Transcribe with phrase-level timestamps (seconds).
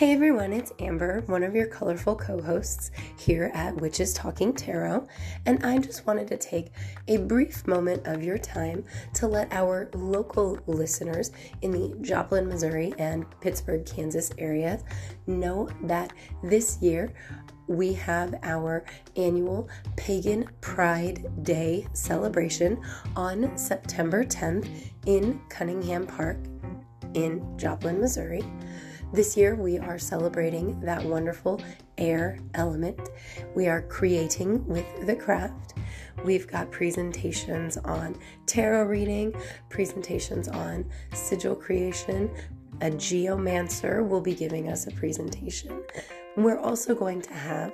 [0.00, 5.06] Hey everyone, it's Amber, one of your colorful co hosts here at Witches Talking Tarot,
[5.44, 6.72] and I just wanted to take
[7.06, 8.82] a brief moment of your time
[9.12, 14.84] to let our local listeners in the Joplin, Missouri, and Pittsburg, Kansas areas
[15.26, 17.12] know that this year
[17.66, 18.86] we have our
[19.16, 22.82] annual Pagan Pride Day celebration
[23.16, 24.66] on September 10th
[25.04, 26.38] in Cunningham Park
[27.12, 28.42] in Joplin, Missouri.
[29.12, 31.60] This year, we are celebrating that wonderful
[31.98, 33.08] air element.
[33.56, 35.74] We are creating with the craft.
[36.24, 39.34] We've got presentations on tarot reading,
[39.68, 42.30] presentations on sigil creation.
[42.82, 45.82] A geomancer will be giving us a presentation.
[46.36, 47.72] We're also going to have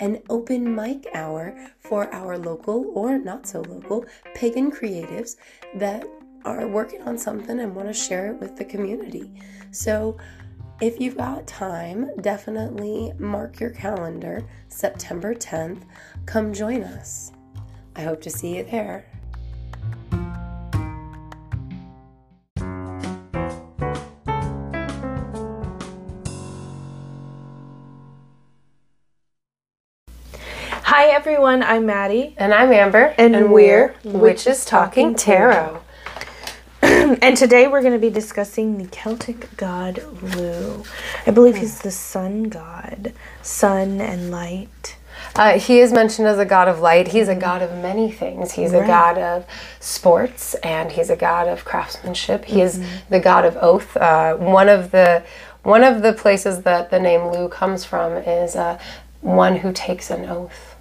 [0.00, 5.36] an open mic hour for our local or not so local pagan creatives
[5.74, 6.06] that
[6.46, 9.30] are working on something and want to share it with the community.
[9.70, 10.16] So,
[10.80, 15.82] if you've got time, definitely mark your calendar September 10th.
[16.24, 17.32] Come join us.
[17.96, 19.04] I hope to see you there.
[30.84, 32.34] Hi everyone, I'm Maddie.
[32.38, 33.14] And I'm Amber.
[33.18, 35.82] And we're Witches Talking Tarot.
[37.22, 40.86] and today we're going to be discussing the Celtic god Lugh.
[41.26, 44.96] I believe he's the sun god, sun and light.
[45.34, 47.08] Uh, he is mentioned as a god of light.
[47.08, 48.52] He's a god of many things.
[48.52, 49.46] He's a god of
[49.80, 52.44] sports and he's a god of craftsmanship.
[52.44, 53.96] He is the god of oath.
[53.96, 55.24] Uh, one of the
[55.62, 58.78] one of the places that the name Lugh comes from is uh,
[59.22, 60.76] one who takes an oath.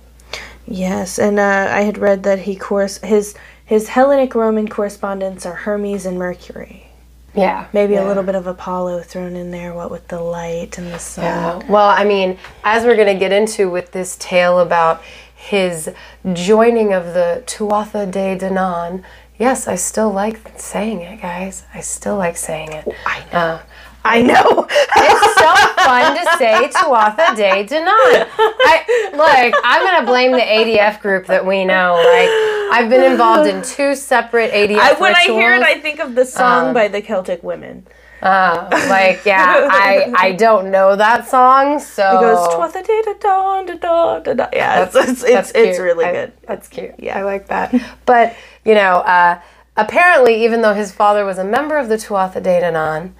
[0.65, 3.33] Yes, and uh, I had read that he course his
[3.67, 6.87] his Hellenic Roman correspondents are Hermes and Mercury.
[7.35, 8.03] Yeah, Maybe yeah.
[8.03, 11.25] a little bit of Apollo thrown in there, what with the light and the sun.
[11.25, 11.69] Yeah.
[11.69, 15.03] Well, I mean, as we're going to get into with this tale about
[15.35, 15.93] his
[16.33, 19.03] joining of the Tuatha De Danann,
[19.37, 21.65] yes, I still like saying it, guys.
[21.73, 22.87] I still like saying it.
[23.05, 23.37] I know.
[23.37, 23.61] Uh,
[24.07, 24.65] I know.
[24.95, 28.27] it's so fun to say Tuatha De Danann.
[28.37, 29.53] I like.
[29.63, 31.95] I'm gonna blame the ADF group that we know.
[31.95, 32.29] Like,
[32.73, 35.61] I've been involved in two separate ADF I, when I hear it.
[35.61, 37.85] I think of the song Um, by the Celtic women.
[38.21, 43.13] Uh, like, yeah, I I don't know that song, so It goes "Twatha da da
[43.13, 46.33] da da da da da." Yeah, it's it's it's, That's it's really I- good.
[46.47, 46.95] That's cute.
[46.97, 47.19] Yeah.
[47.19, 47.75] I like that.
[48.05, 48.35] But
[48.65, 49.39] you know, uh,
[49.75, 53.11] apparently, even though his father was a member of the Tuatha De Danann,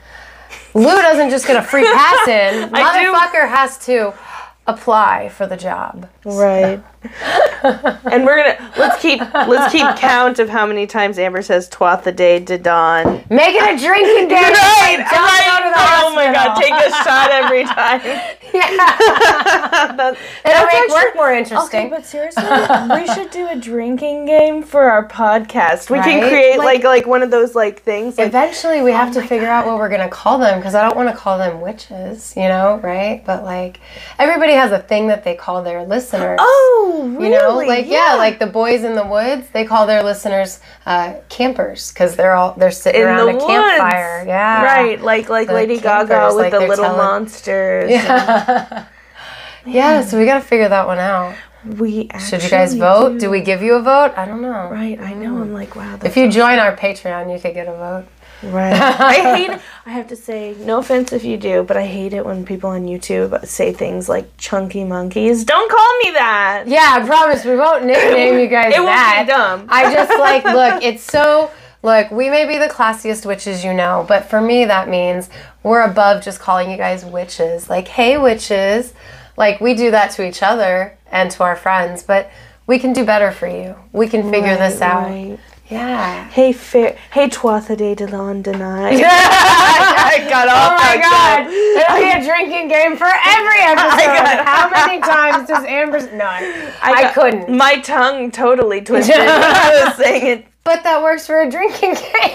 [0.74, 2.70] Lugh doesn't just get a free pass in.
[2.74, 4.14] I do- Motherfucker has to
[4.68, 6.10] apply for the job.
[6.26, 6.82] Right.
[7.64, 12.16] and we're gonna let's keep let's keep count of how many times Amber says "Twatha
[12.16, 14.42] day to dawn." Make it a drinking game.
[14.42, 15.64] Right, right.
[15.64, 18.02] to the Oh my god, take a shot every time.
[19.98, 21.80] That's- It'll that's make work more interesting.
[21.82, 22.44] Okay, but seriously,
[22.94, 25.90] we should do a drinking game for our podcast.
[25.90, 28.18] We can create Like- like like one of those like things.
[28.18, 30.60] Like, Eventually, we have oh to Oh my figure out what we're gonna call them
[30.60, 33.24] because I don't want to call them witches, you know, right?
[33.26, 33.80] But like,
[34.20, 36.38] everybody has a thing that they call their listeners.
[36.42, 37.26] oh, really?
[37.26, 38.16] You know, like yeah.
[38.18, 42.54] like the boys in the woods, they call their listeners uh, campers because they're all
[42.58, 43.46] they're sitting in around the a woods.
[43.46, 44.24] campfire.
[44.28, 47.90] Yeah, Right, like like The Lady Gaga with like the little telling- monsters.
[47.92, 48.86] Yeah.
[49.66, 51.36] yeah, so we got to figure that one out.
[51.66, 53.14] We Should you guys vote?
[53.14, 53.20] do.
[53.20, 54.14] Do we give you a vote?
[54.16, 54.70] I don't know.
[54.70, 55.42] Right, I know.
[55.42, 56.00] I'm like, wow.
[56.04, 58.06] If you join our Patreon, you could get a vote.
[58.44, 58.74] Right.
[59.00, 59.62] I hate it.
[59.86, 62.70] I have to say, no offense if you do, but I hate it when people
[62.70, 65.44] on YouTube say things like chunky monkeys.
[65.44, 66.66] Don't call me that.
[66.68, 69.68] Yeah, I promise we won't nickname you guys It won't be dumb.
[69.70, 71.52] I just like look, it's so
[71.84, 75.30] look, we may be the classiest witches you know, but for me that means
[75.64, 77.70] we're above just calling you guys witches.
[77.70, 78.94] Like, hey witches.
[79.38, 82.30] Like we do that to each other and to our friends, but
[82.66, 83.76] we can do better for you.
[83.94, 85.08] We can figure this out.
[85.08, 85.40] right.
[85.70, 86.30] Yeah.
[86.30, 86.98] Hey, fair.
[87.12, 88.62] Hey, Twatha de de London.
[88.62, 94.06] I got Oh my god, it'll be a drinking game for every episode.
[94.06, 96.00] got- How many times does Amber?
[96.16, 97.50] No, I, got- couldn't.
[97.56, 99.18] My tongue totally twisted.
[99.18, 100.46] when I was saying it.
[100.64, 102.32] But that works for a drinking game.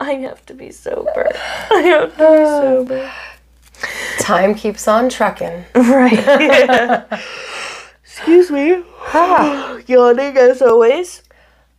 [0.00, 1.28] I have to be sober.
[1.70, 2.44] I have to be
[2.98, 3.12] sober.
[4.18, 5.64] Time keeps on trucking.
[5.74, 7.04] Right.
[8.04, 8.82] Excuse me.
[9.12, 9.78] Ah.
[9.86, 11.22] Yawning as always.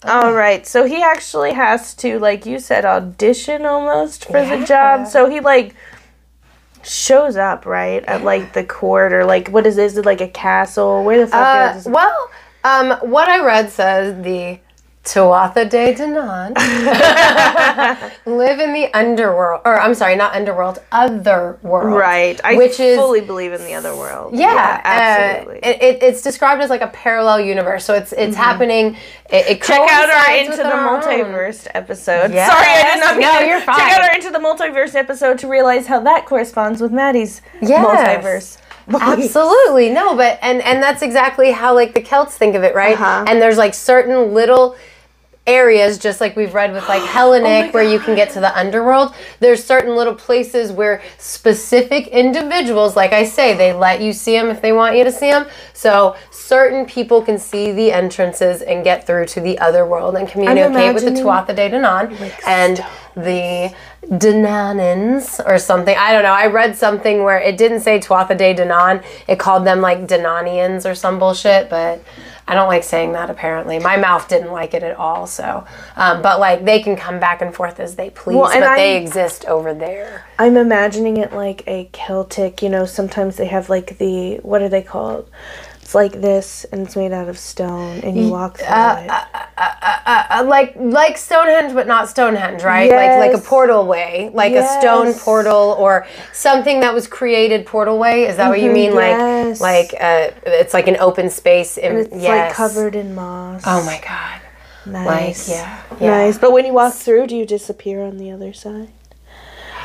[0.03, 0.65] All right.
[0.65, 5.07] So he actually has to, like you said, audition almost for the job.
[5.07, 5.75] So he like
[6.83, 9.93] shows up right at like the court or like what is this?
[9.93, 11.03] Is it like a castle?
[11.03, 11.83] Where the fuck Uh, is?
[11.83, 11.93] This?
[11.93, 12.29] Well,
[12.63, 14.59] um, what I read says the
[15.03, 16.53] Tuatha De Danann
[18.27, 21.97] live in the underworld, or I'm sorry, not underworld, other world.
[21.97, 22.39] Right.
[22.43, 24.35] I which is fully believe in the other world.
[24.35, 25.61] yeah, uh, absolutely.
[25.61, 25.69] Mm-hmm.
[25.83, 28.95] it, it- it's described as like a parallel universe, so it's it's happening.
[29.31, 31.01] It, it Check out our Into the our own.
[31.01, 32.31] Multiverse episode.
[32.31, 32.51] Yes.
[32.51, 33.77] Sorry, I did not mean No, to- you're fine.
[33.79, 37.83] Check out our Into the Multiverse episode to realize how that corresponds with Maddie's Yes.
[38.23, 38.57] multiverse.
[38.99, 39.89] Absolutely.
[39.89, 42.93] No, but and and that's exactly how like the Celts think of it, right?
[42.99, 43.25] Uh-huh.
[43.27, 44.75] And there's like certain little
[45.47, 49.13] areas just like we've read with like Hellenic where you can get to the underworld.
[49.39, 54.49] There's certain little places where specific individuals, like I say, they let you see them
[54.49, 55.47] if they want you to see them.
[55.73, 60.27] So certain people can see the entrances and get through to the other world and
[60.27, 62.11] communicate with the Tuatha De Danann
[62.45, 62.85] and
[63.15, 63.73] the
[64.03, 65.95] Dananins or something.
[65.97, 66.33] I don't know.
[66.33, 69.03] I read something where it didn't say Tuatha De Danann.
[69.27, 72.03] It called them like Dananians or some bullshit, but
[72.47, 73.79] I don't like saying that apparently.
[73.79, 75.65] My mouth didn't like it at all, so.
[75.95, 78.95] Um, but like they can come back and forth as they please, Well, but they
[78.95, 80.25] I'm- exist over there.
[80.37, 84.69] I'm imagining it like a Celtic, you know, sometimes they have like the, what are
[84.69, 85.29] they called?
[85.91, 88.31] It's like this and it's made out of stone and you mm.
[88.31, 89.09] walk through uh, it.
[89.09, 92.89] Uh, uh, uh, like like Stonehenge, but not Stonehenge, right?
[92.89, 97.99] Like like a portal way, like a stone portal or something that was created portal
[97.99, 98.23] way.
[98.25, 98.93] Is that what you mm-hmm, mean?
[98.93, 99.59] yes.
[99.59, 101.77] Like like uh, it's like an open space.
[101.77, 102.23] In, It's yes.
[102.23, 103.63] like covered in moss.
[103.65, 104.39] Oh my god.
[104.85, 105.49] nice.
[105.49, 106.17] Like yeah, yeah.
[106.19, 106.37] Nice.
[106.37, 108.93] But when you walk through, do you disappear on the other side?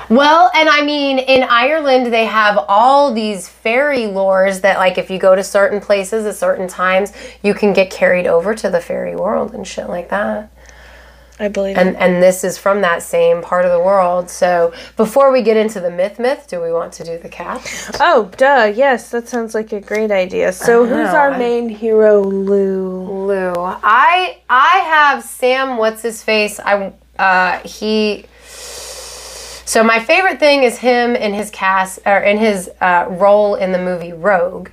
[0.09, 5.11] Well, and I mean, in Ireland, they have all these fairy lores that, like, if
[5.11, 7.13] you go to certain places at certain times,
[7.43, 10.51] you can get carried over to the fairy world and shit like that.
[11.39, 14.31] I believe And and this is from that same part of the world.
[14.31, 17.61] So before we get into the myth, myth, do we want to do the cat?
[18.01, 18.73] Oh, duh.
[18.75, 20.53] Yes, that sounds like a great idea.
[20.53, 23.55] So, who's know, our main hero, Lugh?
[23.57, 25.77] Lugh, I I have Sam.
[25.77, 26.59] What's his face?
[26.59, 28.25] I uh he.
[29.67, 33.73] So my favorite thing is him in his cast or in his uh, role in
[33.73, 34.69] the movie Rogue,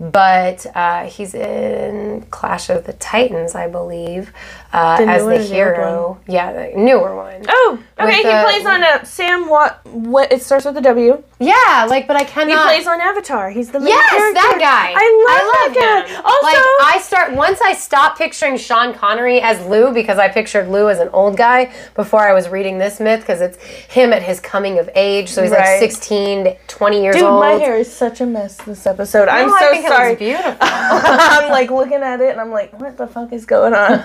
[0.00, 4.32] but uh, he's in Clash of the Titans, I believe,
[4.72, 6.20] uh, The as the or the hero.
[6.26, 7.44] Yeah, the newer one.
[7.46, 8.06] Oh, okay.
[8.06, 9.48] With he the- plays on a Sam.
[9.50, 9.84] What?
[9.86, 10.32] What?
[10.32, 11.22] It starts with a W.
[11.40, 12.56] Yeah, like, but I cannot.
[12.70, 13.50] He plays on Avatar.
[13.50, 14.34] He's the main Yes, character.
[14.34, 14.92] that guy.
[14.96, 16.22] I love, that him.
[16.24, 20.68] Also, like I start once I stop picturing Sean Connery as Lugh because I pictured
[20.68, 24.22] Lugh as an old guy before I was reading this myth because it's him at
[24.22, 25.28] his coming of age.
[25.28, 25.80] So he's like Right.
[25.80, 27.42] 16, to 20 years dude, old.
[27.42, 29.28] Dude, my hair is such a mess this episode.
[29.28, 30.12] I'm No, I so think sorry.
[30.12, 30.56] It beautiful.
[30.60, 33.92] I'm like looking at it and I'm like, what the fuck is going on?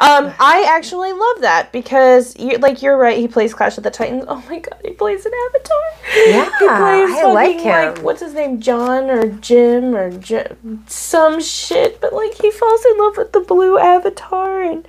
[0.00, 3.18] um, I actually love that because, you, like, you're right.
[3.18, 4.24] He plays Clash of the Titans.
[4.28, 5.82] Oh my god, he plays an Avatar.
[6.26, 7.60] Yeah, he plays I fucking, like,
[7.96, 8.04] him.
[8.04, 10.52] what's his name, John or Jim or J-
[10.86, 12.00] some shit.
[12.00, 14.86] But like, he falls in love with the blue Avatar and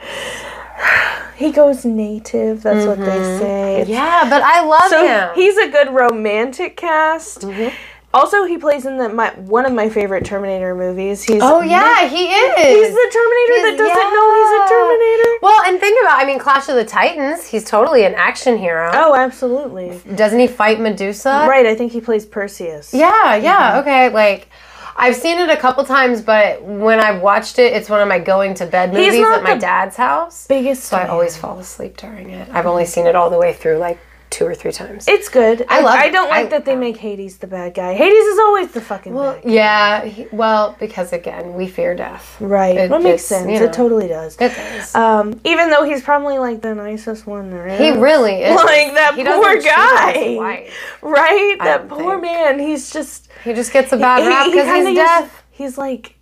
[1.35, 2.63] he goes native.
[2.63, 3.05] That's what they
[3.39, 3.73] say.
[3.81, 5.29] It's- yeah, but I love so him.
[5.35, 7.41] he's a good romantic cast.
[7.41, 7.75] Mm-hmm.
[8.13, 11.21] Also, he plays in the my one of my favorite Terminator movies.
[11.21, 12.55] He's oh yeah, he is.
[12.55, 14.69] He's the Terminator that doesn't know he's a.
[14.69, 15.39] Terminator.
[15.41, 17.45] Well, and think about, I mean, Clash of the Titans.
[17.45, 18.89] He's totally an action hero.
[18.93, 19.99] Oh, absolutely.
[20.15, 21.45] Doesn't he fight Medusa?
[21.45, 22.93] Right, I think he plays Perseus.
[22.93, 24.07] Yeah, yeah, okay.
[24.07, 24.47] Like,
[24.97, 28.19] I've seen it a couple times, but when I've watched it, it's one of my
[28.19, 30.47] going to bed He's movies at my dad's house.
[30.47, 32.47] Biggest So I always fall asleep during it.
[32.51, 33.99] I've only seen it all the way through, like
[34.29, 35.07] two or three times.
[35.07, 35.65] It's good.
[35.69, 37.93] I I, love I don't like I- that they make Hades the bad guy.
[37.93, 39.49] Hades is always the fucking well, bad guy.
[39.49, 42.35] yeah, he- well, because again, we fear death.
[42.41, 42.75] Right.
[42.75, 43.49] It- that makes sense.
[43.49, 43.65] you know.
[43.65, 44.35] It totally does.
[44.39, 44.93] It does.
[44.95, 47.79] Um, even though he's probably like the nicest one there is.
[47.79, 48.55] he really is.
[48.55, 50.69] Like that He poor cheat on his guy.
[51.01, 51.57] Right?
[51.61, 52.23] I That poor think.
[52.23, 52.59] man.
[52.59, 55.43] He's just He just gets a bad he- rap because kinda he's deaf.
[55.51, 56.15] He's like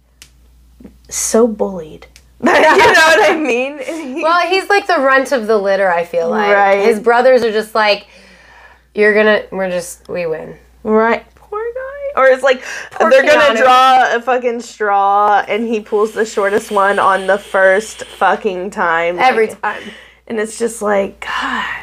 [1.09, 2.07] so bullied.
[2.47, 2.59] you know
[2.93, 3.79] what I mean?
[3.79, 5.89] He- Well, he's like the runt of the litter.
[5.91, 6.85] I feel like Right.
[6.85, 8.07] his brothers are just like,
[8.93, 9.43] you're gonna.
[9.51, 10.57] We're just we win.
[10.83, 11.25] right.
[11.35, 12.21] Poor guy.
[12.21, 12.63] Or it's like
[12.99, 18.03] they're gonna draw a fucking straw and he pulls the shortest one on the first
[18.05, 19.17] fucking time.
[19.19, 19.83] Every Like, time.
[20.27, 21.82] And it's just like, God.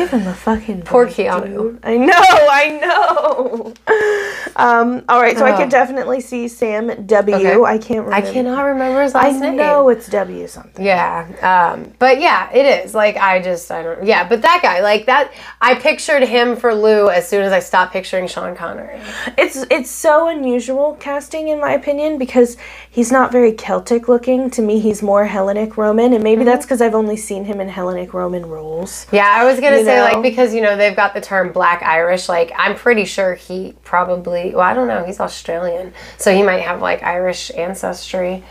[0.00, 1.44] Give him a fucking Poor break, Keanu.
[1.46, 1.80] dude.
[1.82, 3.74] I know, I know.
[4.56, 5.56] Um, all right, so I Oh.
[5.58, 7.34] could definitely see Sam W.
[7.36, 7.62] Okay.
[7.64, 8.12] I can't remember.
[8.14, 9.52] I cannot remember his I last name.
[9.52, 10.84] I know it's W something.
[10.84, 11.26] Yeah,
[11.74, 12.94] um, but yeah, it is.
[12.94, 14.04] Like I just, I don't.
[14.04, 17.60] Yeah, but that guy, like that, I pictured him for Lugh as soon as I
[17.60, 19.00] stopped picturing Sean Connery.
[19.38, 22.56] It's it's so unusual casting in my opinion because
[22.90, 24.50] he's not very Celtic looking.
[24.50, 27.68] To me, he's more Hellenic Roman, and maybe that's because I've only seen him in
[27.68, 29.06] Hellenic Roman roles.
[29.12, 30.02] Yeah, I was gonna say know?
[30.04, 32.28] like because you know they've got the term Black Irish.
[32.28, 34.50] Like I'm pretty sure he probably.
[34.52, 35.04] Well, I don't know.
[35.04, 38.42] He's Australian, so he might have like Irish ancestry.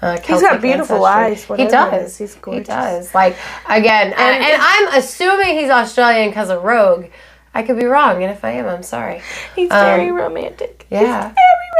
[0.00, 1.56] Uh, He's got beautiful ancestry.
[1.56, 1.60] eyes.
[1.60, 2.16] He does.
[2.18, 3.14] He's He does.
[3.14, 3.36] Like
[3.68, 7.06] again, and, and, And- I'm assuming he's Australian because of Rogue.
[7.54, 9.20] I could be wrong, and if I am, I'm sorry.
[9.56, 10.86] He's Um, very romantic.
[10.90, 11.28] yeah.
[11.30, 11.34] He's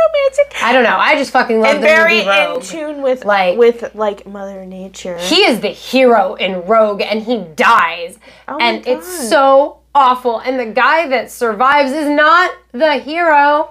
[0.07, 0.63] romantic.
[0.63, 0.97] I don't know.
[0.99, 2.57] I just fucking love and the very movie Rogue.
[2.63, 5.19] in tune with Like- with like Mother Nature.
[5.19, 10.39] he is the hero in Rogue, and he dies, Oh my and it's so awful.
[10.41, 13.71] And the guy that survives is not the hero.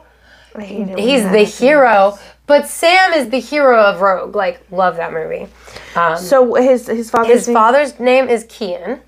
[0.56, 2.18] I hate it He's the hero,
[2.48, 4.36] but Sam is the hero of Rogue.
[4.36, 5.48] Like, love that movie.
[5.96, 9.00] Um, So his his father's his name- father's name is Kian,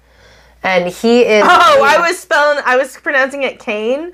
[0.63, 1.43] and he is.
[1.47, 2.61] Oh, I was spelling.
[2.65, 4.11] I was pronouncing it Kane,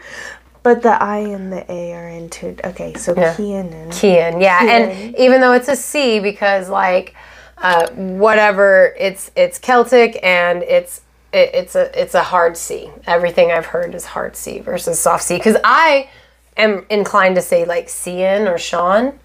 [0.66, 2.56] but the I and the A are into.
[2.68, 3.36] Okay, so Yeah.
[3.36, 3.92] Keenan.
[3.92, 4.90] Kian, yeah, Kian.
[4.90, 7.14] and even though it's a C, because like
[7.60, 12.90] uh, whatever, it's it's Celtic and it's it, it's a it's a hard C.
[13.06, 15.38] Everything I've heard is hard C versus soft C.
[15.38, 16.10] Because I
[16.58, 19.20] am inclined to say like Cian or Sean,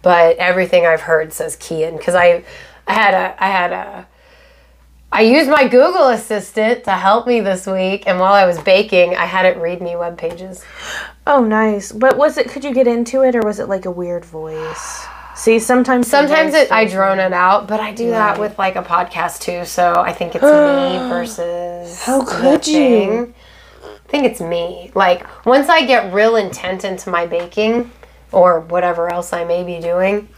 [0.00, 1.98] but everything I've heard says Kian.
[1.98, 2.44] Because I
[2.86, 4.07] I had a I had a
[5.10, 9.16] I used my Google Assistant to help me this week, and while I was baking,
[9.16, 10.64] I had it read me web pages.
[11.26, 11.92] Oh, nice.
[11.92, 12.48] But was it?
[12.48, 15.06] Could you get into it, or was it like a weird voice?
[15.34, 18.82] See, sometimes Sometimes it, I drone it out, but I do that with like a
[18.82, 19.64] podcast too.
[19.64, 20.48] So I think it's me
[21.08, 22.02] versus.
[22.02, 23.32] How could you?
[23.84, 24.90] I think it's me.
[24.94, 27.92] Like once I get real intent into my baking
[28.32, 30.28] or whatever else I may be doing,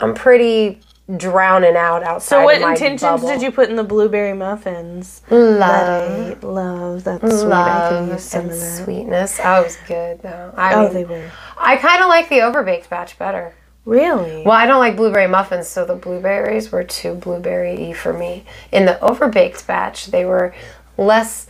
[0.00, 0.80] I'm pretty
[1.16, 2.28] drowning out outside.
[2.36, 3.28] So, what intentions bubble.
[3.28, 5.22] did you put in the blueberry muffins?
[5.30, 5.58] love?
[5.58, 7.04] That I love.
[7.04, 7.52] That's sweet.
[7.52, 8.84] I Love use some and of that.
[8.84, 9.40] sweetness.
[9.42, 10.52] Oh, it was good though.
[10.56, 13.54] I Oh, mean, they were I kind of like the overbaked batch better.
[13.84, 14.42] really.
[14.44, 18.44] Well, I don't like blueberry muffins, so the blueberries were too blueberry-y for me.
[18.70, 20.54] In the overbaked batch, they were
[20.96, 21.46] less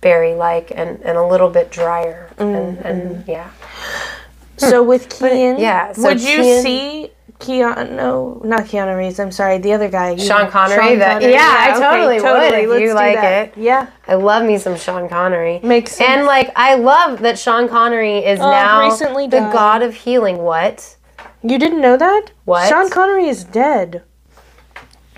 [0.00, 2.30] berry-like and, and a little bit drier.
[2.38, 3.30] And, and mm-hmm.
[3.30, 3.50] yeah.
[4.56, 7.10] So with Keanu, yeah, so would you Keanu- see
[7.42, 8.44] Keanu?
[8.44, 9.18] Not Keanu Reeves.
[9.20, 10.10] I'm sorry, the other guy.
[10.12, 12.20] You- Sean Connery, that- yeah, I totally
[12.66, 13.48] would if you do like that.
[13.48, 13.54] it.
[13.56, 15.60] Yeah, I love me some Sean Connery.
[15.62, 16.08] Makes sense.
[16.08, 19.52] And like I love that Sean Connery is oh, now recently the died.
[19.52, 20.38] god of healing.
[20.38, 20.96] What?
[21.42, 22.30] you didn't know that?
[22.44, 22.68] What?
[22.68, 24.02] Sean Connery is dead.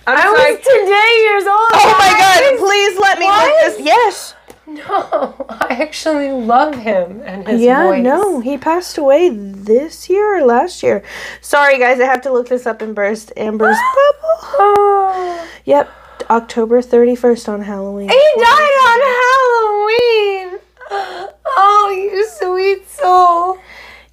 [0.07, 0.53] I'm I sorry.
[0.53, 1.73] was today years old.
[1.73, 2.59] Oh my god!
[2.59, 3.47] Please let me What?
[3.47, 3.87] look this.
[3.87, 4.35] Yes.
[4.75, 7.85] No, I actually love him and his yeah.
[7.85, 8.03] voice.
[8.03, 11.03] No, he passed away this year or last year.
[11.41, 12.01] Sorry, guys.
[12.01, 13.33] I have to look this up in burst.
[13.37, 13.79] Amber's
[14.23, 15.41] bubble.
[15.67, 15.91] Yep.
[16.29, 18.09] October 31st on Halloween.
[18.09, 20.61] He died on Halloween.
[21.57, 23.59] Oh, you sweet soul.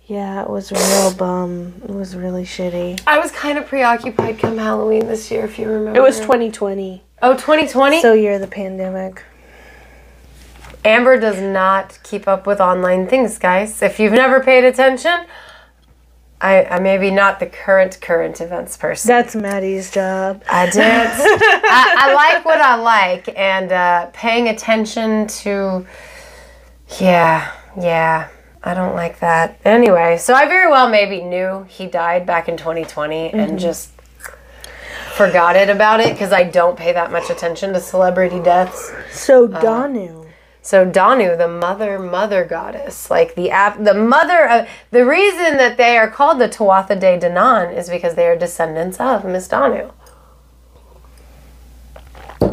[0.05, 1.73] Yeah, it was real bum.
[1.83, 3.01] It was really shitty.
[3.07, 5.97] I was kind of preoccupied come Halloween this year, if you remember.
[5.97, 7.01] It was 2020.
[7.21, 8.01] Oh, 2020?
[8.01, 9.23] So year of the pandemic.
[10.83, 13.81] Amber does not keep up with online things, guys.
[13.81, 15.25] If you've never paid attention,
[16.41, 19.07] I, I maybe not the current current events person.
[19.07, 20.43] That's Maddie's job.
[20.49, 20.75] I did.
[20.81, 25.85] I, I like what I like, and uh, paying attention to,
[26.99, 28.29] yeah, yeah,
[28.63, 29.59] I don't like that.
[29.63, 33.91] Anyway, so I very well maybe knew he died back in 2020 and just
[35.13, 38.91] forgot it about it because I don't pay that much attention to celebrity deaths.
[39.11, 40.30] So Danu.
[40.63, 43.49] So Danu, the mother, mother goddess, like the
[43.79, 48.13] the mother of the reason that they are called the Tuatha De Danann is because
[48.13, 49.91] they are descendants of Miss Danu.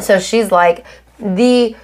[0.01, 0.85] So she's like
[1.19, 1.77] the.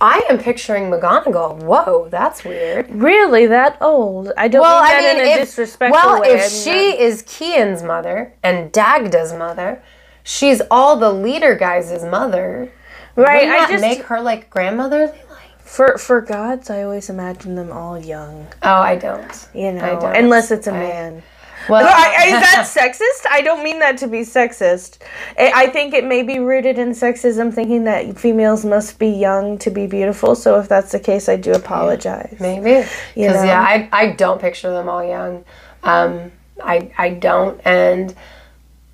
[0.00, 1.58] I am picturing McGonagall.
[1.62, 2.90] Whoa, that's weird.
[2.90, 4.32] Really that old?
[4.36, 6.30] I don't Well, mean I mean, if, well, way.
[6.30, 9.80] if I mean she is Kian's mother and Dagda's mother,
[10.24, 12.72] she's all the leader guys' mother.
[13.16, 15.18] Right, Wouldn't I just make her like grandmotherly?
[15.58, 18.46] For for gods, I always imagine them all young.
[18.62, 19.48] oh, I don't.
[19.54, 20.16] You know, don't.
[20.16, 21.22] unless it's a I- man.
[21.68, 23.24] Well, I, I- is that sexist?
[23.30, 24.98] I don't mean that to be sexist.
[25.38, 29.58] I, I think it may be rooted in sexism, thinking that females must be young
[29.58, 30.34] to be beautiful.
[30.34, 32.36] So if that's the case, I do apologize.
[32.40, 32.84] Maybe.
[33.14, 35.44] Because, yeah, I, I don't picture them all young.
[35.84, 37.60] Um, I, I don't.
[37.64, 38.12] And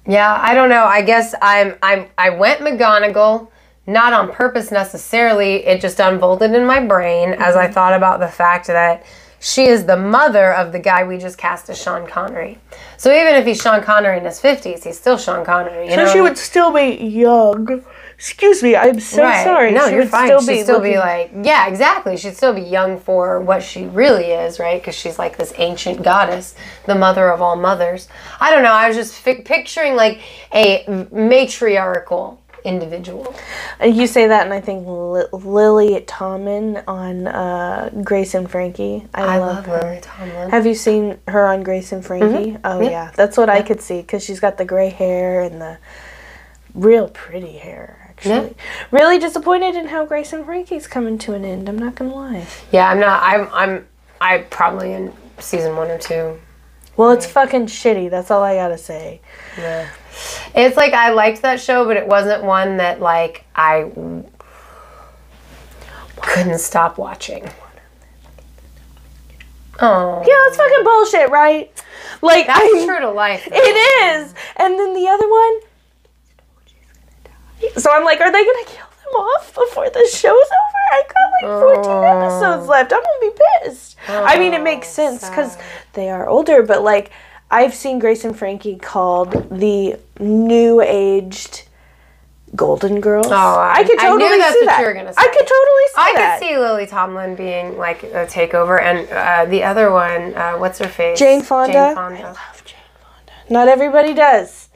[0.07, 0.85] yeah, I don't know.
[0.85, 3.49] I guess I'm, I'm, I went McGonagall,
[3.89, 5.67] not on purpose necessarily.
[5.67, 7.59] It just unfolded in my brain as Mm-hmm.
[7.59, 9.05] I thought about the fact that
[9.41, 12.59] she is the mother of the guy we just cast as Sean Connery.
[12.97, 15.85] So even if he's Sean Connery in his 50s, he's still Sean Connery.
[15.87, 17.85] You So know she would still be young.
[18.17, 19.45] Excuse me, I'm so Right.
[19.45, 19.71] sorry.
[19.71, 20.27] No, she you're fine.
[20.27, 22.17] still She'd be still be like, yeah, exactly.
[22.17, 24.81] She'd still be young for what she really is, right?
[24.83, 28.09] Because she's like this ancient goddess, the mother of all mothers.
[28.41, 28.73] I don't know.
[28.73, 30.19] I was just fi- picturing like
[30.53, 33.35] a matriarchal individual.
[33.81, 39.07] And you say that, and I think Li- Lily Tomlin on uh, Grace and Frankie.
[39.15, 39.99] I, I love, love her.
[40.01, 40.51] Tomlin.
[40.51, 42.57] Have you seen her on Grace and Frankie?
[42.65, 43.13] Oh yeah.
[43.15, 45.79] that's what I could see because she's got the gray hair and the
[46.75, 48.15] real pretty hair.
[48.19, 48.57] Actually,
[48.91, 51.69] really disappointed in how Grace and Frankie's coming to an end.
[51.69, 52.47] I'm not gonna lie.
[52.73, 53.23] Yeah, I'm not.
[53.23, 53.49] I'm.
[53.53, 53.87] I'm.
[54.21, 56.41] I probably in season one or two.
[56.97, 58.11] Well, it's fucking shitty.
[58.11, 59.21] That's all I gotta say.
[59.57, 59.89] Yeah.
[60.55, 63.91] It's like I liked that show, but it wasn't one that like I
[66.23, 67.49] couldn't stop watching.
[69.81, 71.71] Oh, Yeah, that's fucking bullshit, right?
[72.21, 73.47] Like that's I, true to life.
[73.49, 73.57] though.
[73.57, 73.77] It
[74.21, 74.35] is.
[74.57, 75.61] And then the other one.
[77.77, 80.75] So I'm like, are they gonna kill them off before the show's over?
[80.91, 82.03] I got like 14 Oh.
[82.03, 82.93] episodes left.
[82.93, 83.97] I'm gonna be pissed.
[84.09, 85.57] I mean, it makes sense because
[85.93, 87.11] they are older, but like,
[87.51, 91.65] I've seen Grace and Frankie called the new aged
[92.55, 93.27] Golden Girls.
[93.29, 94.81] Oh, I- I could I totally that's see what that.
[94.81, 96.09] you were gonna I could totally see that.
[96.09, 96.41] I that.
[96.41, 100.79] could see Lily Tomlin being like a takeover, and uh, the other one, uh, what's
[100.79, 101.19] her face?
[101.19, 101.73] Jane Fonda.
[101.73, 102.21] Jane Fonda.
[102.21, 103.33] I love Jane Fonda.
[103.51, 104.69] Not everybody does.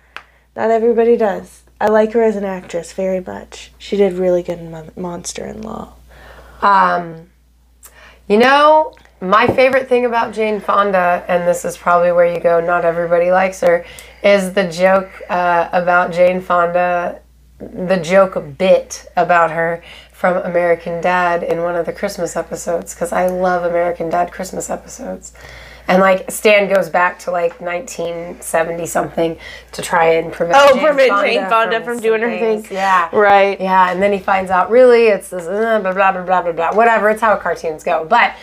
[0.56, 1.62] Not everybody does.
[1.80, 3.72] I like her as an actress very much.
[3.78, 5.94] She did really good in Mon- Monster in Law.
[6.60, 7.30] Um,
[8.28, 12.60] you know, my favorite thing about Jane Fonda, and this is probably where you go,
[12.60, 13.84] not everybody likes her,
[14.22, 17.20] is the joke uh, about Jane Fonda,
[17.58, 23.12] the joke bit about her from American Dad in one of the Christmas episodes, because
[23.12, 25.32] I love American Dad Christmas episodes.
[25.88, 29.36] And like Stan goes back to like 1970 something
[29.72, 32.66] to try and prevent Oh, prevent Jane Fonda from some doing her things.
[32.66, 32.76] thing.
[32.76, 33.60] Yeah, Right.
[33.60, 36.52] yeah, and then he finds out really it's this uh, blah blah blah blah blah
[36.52, 37.10] blah whatever.
[37.10, 38.34] It's how cartoons go, but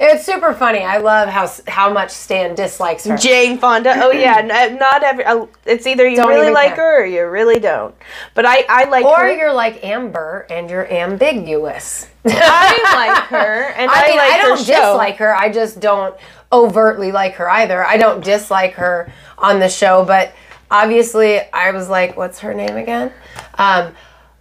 [0.00, 0.80] it's super funny.
[0.80, 3.16] I love how how much Stan dislikes her.
[3.16, 3.94] Jane Fonda.
[3.96, 4.40] Oh yeah,
[4.80, 5.24] not every.
[5.24, 7.00] Uh, it's either you Don't really like care.
[7.00, 7.94] her or you really don't.
[8.34, 9.32] But I, I like or her.
[9.32, 12.08] you're like Amber and you're ambiguous.
[12.24, 15.34] I like her, and I, I mean, like I don't dislike her.
[15.34, 16.14] I just don't
[16.52, 17.84] overtly like her either.
[17.84, 20.32] I don't dislike her on the show, but
[20.70, 23.12] obviously, I was like, what's her name again?
[23.54, 23.94] Um,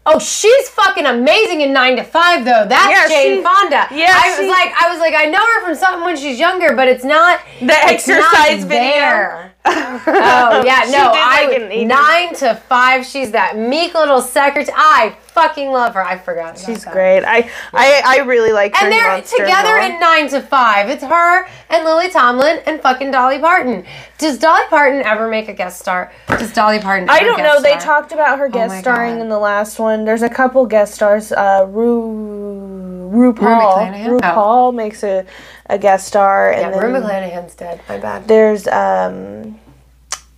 [0.08, 2.66] oh, she's fucking amazing in Nine to Five, though.
[2.68, 3.88] That's Yeah, Jane she- Fonda.
[3.92, 6.74] yeah, I was like, I was like, I know her from something when she's younger,
[6.76, 8.70] but it's not The it's not exercise video.
[8.80, 9.54] there.
[9.68, 13.06] Oh yeah, no, I like, nine to five.
[13.06, 14.74] She's that meek little secretary.
[14.78, 16.04] I fucking love her.
[16.04, 16.56] I forgot.
[16.56, 16.94] About She's that.
[16.94, 17.24] great.
[17.24, 18.86] I, I, I really like her.
[18.86, 20.90] And they're together in nine to five.
[20.90, 23.86] It's her and Lily Tomlin and fucking Dolly Parton.
[24.18, 26.12] Does Dolly Parton ever make a guest star?
[26.28, 27.08] Does Dolly Parton?
[27.10, 27.62] I don't know.
[27.62, 29.22] They talked about her guest my starring God.
[29.22, 30.06] in the last one.
[30.06, 31.32] There's a couple guest stars.
[31.32, 34.20] Uh, Ru, RuPaul.
[34.20, 35.24] RuPaul makes a,
[35.70, 37.82] a guest star, and Yeah, then Rue McClanahan's dead.
[37.90, 38.28] My bad.
[38.28, 39.60] there's um,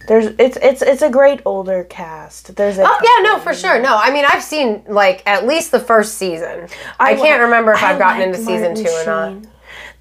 [0.08, 2.56] there's it's it's it's a great older cast.
[2.56, 3.80] There's a Oh yeah, no, for sure.
[3.82, 6.68] No, I mean I've seen like at least the first season.
[7.00, 9.44] I, li- can't remember if I I've gotten like into season Martin two or not.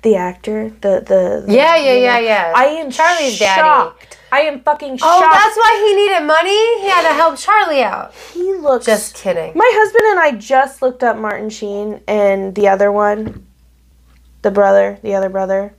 [0.03, 2.53] The actor, the the, the Yeah, yeah, yeah, yeah.
[2.55, 3.61] I am Charlie's daddy.
[3.61, 4.17] shocked.
[4.31, 5.25] I am fucking shocked.
[5.25, 6.81] Oh, that's why he needed money.
[6.83, 8.14] He had to help Charlie out.
[8.33, 8.87] he looks.
[8.87, 9.53] Just kidding.
[9.57, 13.45] My husband and I just looked up Martin Sheen and the other one,
[14.42, 15.74] the brother, the other brother,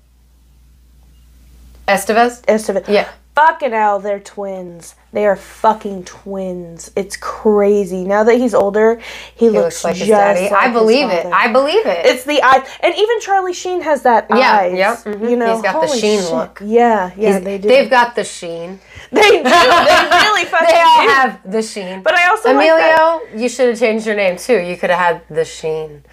[1.88, 2.44] Estevez.
[2.48, 2.84] Esteban.
[2.88, 3.10] Yeah.
[3.36, 4.96] Fucking hell, they're twins.
[5.14, 6.92] They are fucking twins.
[6.98, 8.04] It's crazy.
[8.04, 9.00] Now that he's older,
[9.34, 10.42] he, He looks, looks like his daddy.
[10.42, 11.26] like I believe it.
[11.26, 12.06] I believe it.
[12.06, 14.74] It's the eye, and even Charlie Sheen has that Yeah, eyes.
[14.78, 15.30] yep, mhm.
[15.30, 16.32] You know, He's got the Sheen shit.
[16.32, 16.60] look.
[16.64, 17.68] Yeah, yeah, He's- they do.
[17.70, 18.80] They've got the sheen.
[19.12, 19.44] they do.
[19.44, 21.10] They really fucking They all do.
[21.30, 22.02] Have the sheen.
[22.04, 23.00] But I also like that.
[23.00, 24.58] Emilio, you should have changed your name too.
[24.60, 26.04] You could have had the sheen.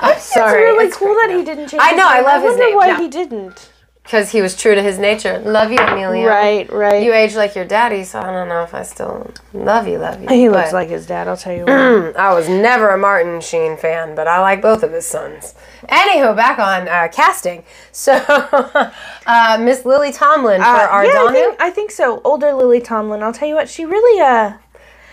[0.00, 0.62] I'm sorry.
[0.62, 1.82] It's really It's cool that he didn't change.
[1.82, 2.98] I know, I love his name, why yeah.
[2.98, 3.70] he didn't.
[4.06, 5.40] because he was true to his nature.
[5.40, 6.28] Love you, Emilio.
[6.28, 7.02] Right, right.
[7.02, 9.98] You age like your daddy, so I don't know if I still love you.
[9.98, 10.28] Love you.
[10.28, 11.26] he looks like his dad.
[11.26, 11.64] I'll tell you.
[11.64, 12.16] what.
[12.16, 15.54] I was never a Martin Sheen fan, but I like both of his sons.
[15.88, 17.64] Anywho, back on uh, casting.
[17.96, 22.20] So, uh, Miss Lily Tomlin for Uh, yeah, I think, I think so.
[22.24, 23.22] Older Lily Tomlin.
[23.22, 23.70] I'll tell you what.
[23.70, 24.58] She really uh.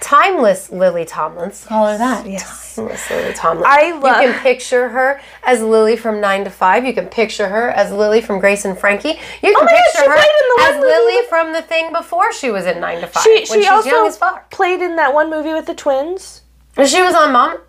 [0.04, 1.46] Timeless Lily Tomlin.
[1.46, 2.28] Let's call her that.
[2.28, 2.76] Yes.
[2.76, 3.64] Timeless Lily Tomlin.
[3.66, 6.86] I love- You can picture her as Lily from Nine to Five.
[6.86, 9.10] You can picture her as Lily from Grace and Frankie.
[9.10, 11.26] You oh can Oh my God, picture she her played in the as Lily with-
[11.28, 13.24] from the thing before she was in Nine to Five.
[13.24, 14.20] She when she also young as
[14.52, 16.42] played in that one movie with the twins.
[16.86, 17.60] She was on Mom.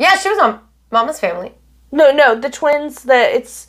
[0.00, 0.58] Yeah, she was on
[0.90, 1.52] Mama's Family.
[1.92, 3.04] No, no, the twins.
[3.04, 3.68] That it's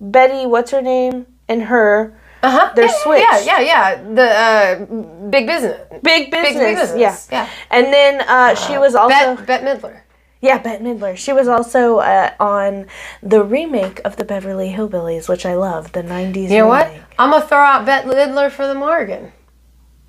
[0.00, 0.44] Betty.
[0.44, 1.26] What's her name?
[1.48, 2.14] And her.
[2.42, 2.72] Uh huh.
[2.74, 3.46] They're yeah, switched.
[3.46, 4.14] Yeah, yeah, yeah.
[4.14, 5.80] The uh, big business.
[6.02, 6.54] Big business.
[6.54, 7.00] Big business.
[7.00, 7.16] Yeah.
[7.30, 7.48] Yeah.
[7.70, 10.00] And then uh, she was also Bet, Bette Midler.
[10.40, 11.16] yeah Bette Midler.
[11.16, 12.86] She was also uh, on
[13.22, 15.92] the remake of the Beverly Hillbillies, which I love.
[15.92, 16.44] The '90s.
[16.50, 16.86] You know what?
[17.18, 19.32] I'm gonna throw out Bette Midler for the Morrigan.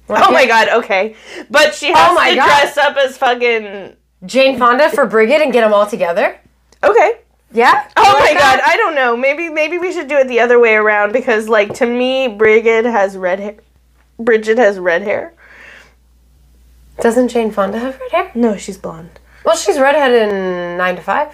[0.09, 1.15] Oh my god, okay.
[1.49, 2.45] But she has Oh my to God.
[2.45, 6.39] dress up as fucking Jane Fonda for Brigid and get them all together?
[6.83, 7.19] Okay.
[7.51, 7.87] Yeah.
[7.97, 9.17] Oh my god, I don't know.
[9.17, 12.85] Maybe maybe we should do it the other way around because like to me Brigid
[12.85, 13.55] has red hair.
[14.19, 15.33] Bridget has red hair.
[16.99, 18.31] Doesn't Jane Fonda have red hair?
[18.35, 19.19] No, she's blonde.
[19.45, 21.33] Well, she's redhead in Nine to Five.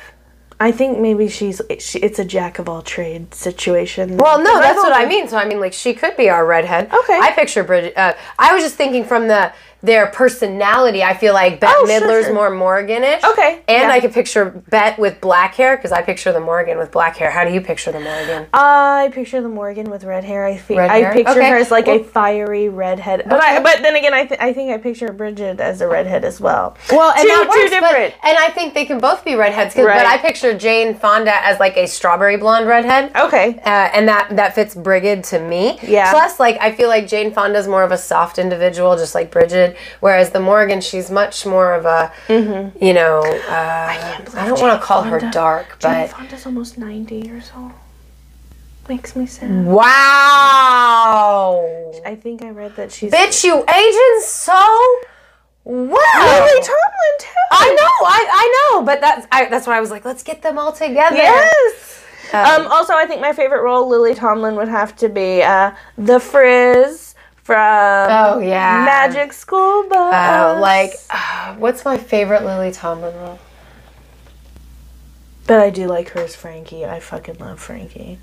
[0.57, 4.15] I think maybe she's she, it's a jack of all trades situation.
[4.15, 5.27] Well, no, that's what I mean.
[5.27, 6.85] So I mean, like she could be our redhead.
[6.93, 7.19] Okay.
[7.21, 7.97] I picture Bridget.
[7.97, 9.51] Uh, I was just thinking from the
[9.85, 11.03] their personality.
[11.03, 12.33] I feel like Bette Oh, Midler's sure.
[12.33, 13.23] more Morganish.
[13.23, 13.91] Okay, And yeah.
[13.91, 17.29] I could picture Bette with black hair because I picture the Morrigan with black hair.
[17.31, 18.47] How do you picture the Morrigan?
[18.53, 20.45] I picture the Morrigan with red hair.
[20.45, 21.13] I fe- Red I hair?
[21.13, 21.49] picture Okay.
[21.49, 23.23] her as like Well- a fiery redhead.
[23.27, 26.25] But I but then again I th- I think I picture Bridget as a redhead
[26.25, 26.75] as well.
[26.91, 28.13] Well, and two, that two works, but- different.
[28.23, 29.75] and I think they can both be redheads.
[29.75, 29.97] Right.
[29.97, 33.11] But I picture Jane Fonda as like a strawberry blonde redhead.
[33.15, 33.59] Okay.
[33.65, 35.77] Uh, and that that fits Brigid to me.
[35.83, 36.11] Yeah.
[36.11, 39.74] Plus, like I feel like Jane Fonda's more of a soft individual, just like Bridget.
[39.99, 44.85] Whereas the Morrigan, she's much more of a, you know, uh, I, don't want to
[44.85, 47.71] call her Fonda- dark, Jane but Fonda's almost ninety years old.
[48.87, 49.65] Makes me sad.
[49.65, 49.91] wow,
[52.05, 54.53] I think I read that she's bitch, you aging so
[55.63, 56.45] well.
[56.45, 57.27] Lily Tomlin too.
[57.51, 60.41] I know, I, I know, but that's I, that's why I was like, let's get
[60.41, 61.15] them all together.
[61.15, 62.03] Yes.
[62.33, 66.19] Um, also, I think my favorite role, Lily Tomlin, would have to be uh, the
[66.19, 67.04] Frizz
[67.45, 67.55] from
[68.11, 68.83] Oh, yeah.
[68.85, 70.13] Magic School Bus.
[70.13, 73.39] Oh, like, uh, what's my favorite Lily Tomlin role?
[75.47, 76.85] but I do like her as Frankie.
[76.85, 78.17] I fucking love Frankie.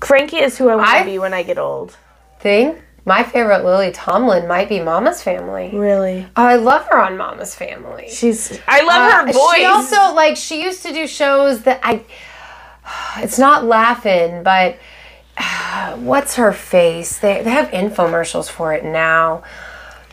[0.00, 1.96] Frankie is who I want to be when I get old.
[2.40, 5.70] Thing, my favorite Lily Tomlin might be Mama's Family.
[5.72, 8.08] Really, Oh, I love her on Mama's Family.
[8.10, 8.58] she's.
[8.66, 9.54] I love her Uh, voice.
[9.56, 12.02] She also like she used to do shows that I.
[13.22, 14.76] It's not laughing, but uh,
[15.96, 17.18] what's her face?
[17.18, 19.42] They they have infomercials for it now.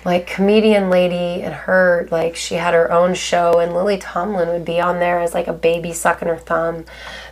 [0.05, 4.65] Like comedian lady and her like she had her own show and Lily Tomlin would
[4.65, 6.85] be on there as like a baby sucking her thumb,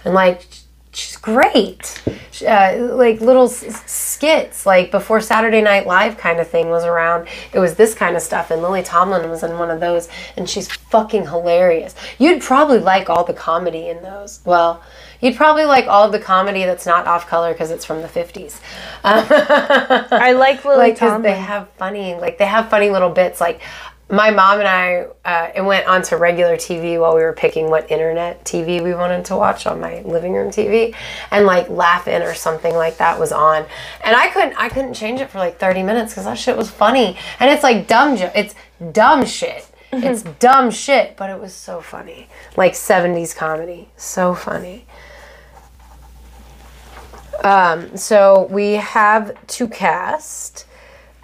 [0.06, 0.45] and like
[0.93, 2.01] she's great.
[2.47, 7.27] Uh, like little skits like before Saturday Night Live kind of thing was around.
[7.54, 10.49] It was this kind of stuff, and Lily Tomlin was in one of those, and
[10.49, 11.95] she's fucking hilarious.
[12.17, 14.41] You'd probably like all the comedy in those.
[14.45, 14.82] Well,
[15.22, 18.08] you'd probably like all of the comedy that's not off color because it's from the
[18.08, 18.60] fifties.
[19.04, 21.22] I like Lily like Tomlin.
[21.22, 23.62] they have funny like they have funny little bits like
[24.10, 27.90] my mom and I uh, it went onto regular TV while we were picking what
[27.90, 30.94] internet TV we wanted to watch on my living room TV,
[31.32, 33.66] and like Laugh-In or something like that was on,
[34.04, 36.70] and I couldn't I couldn't change it for like thirty minutes because that shit was
[36.70, 38.54] funny, and it's like dumb jo- it's
[38.92, 39.66] dumb shit.
[39.94, 42.30] It's dumb shit, but it was so funny.
[42.56, 43.90] Like 70s comedy.
[43.98, 44.86] So funny.
[47.43, 50.65] Um, so we have to cast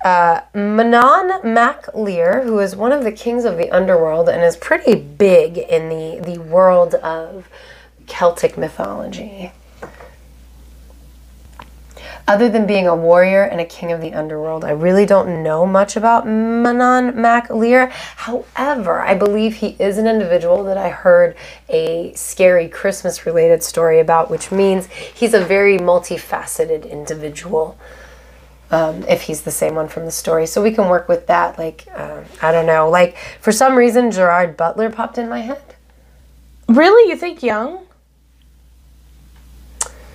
[0.03, 4.58] uh, Manannan mac Lir, who is one of the kings of the underworld and is
[4.58, 7.49] pretty big in the, the world of
[8.08, 9.51] Celtic mythology.
[12.28, 15.66] Other than being a warrior and a king of the underworld, I really don't know
[15.66, 17.88] much about Manannan mac Lir.
[17.88, 21.38] However, I believe he is an individual that I heard
[21.70, 27.78] a scary Christmas related story about, which means he's a very multifaceted individual
[28.72, 30.46] um, if he's the same one from the story.
[30.48, 31.58] So we can work with that.
[31.58, 32.90] Like, uh, I don't know.
[32.90, 35.76] Like, for some reason, Gerard Butler popped in my head.
[36.68, 37.87] really, you think young?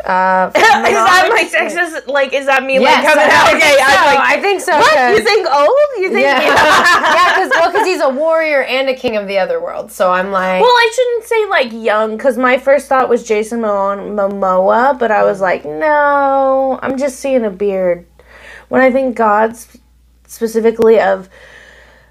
[0.04, 2.08] Uh, is that my sexist?
[2.08, 3.54] Like, is that me Yes, like coming I out?
[3.54, 4.04] Okay, so.
[4.10, 4.76] Like, I think so.
[4.76, 4.90] what?
[4.92, 5.88] 'cause- You think old?
[5.98, 6.24] You think?
[6.24, 6.40] Yeah,
[7.14, 9.92] yeah, because well, because he's a warrior and a king of the other world.
[9.92, 13.60] So I'm like, Well, I shouldn't say like young because my first thought was Jason
[13.60, 18.04] Momoa, Momoa, but I was like, no, I'm just seeing a beard.
[18.68, 19.78] When I think gods,
[20.26, 21.28] specifically of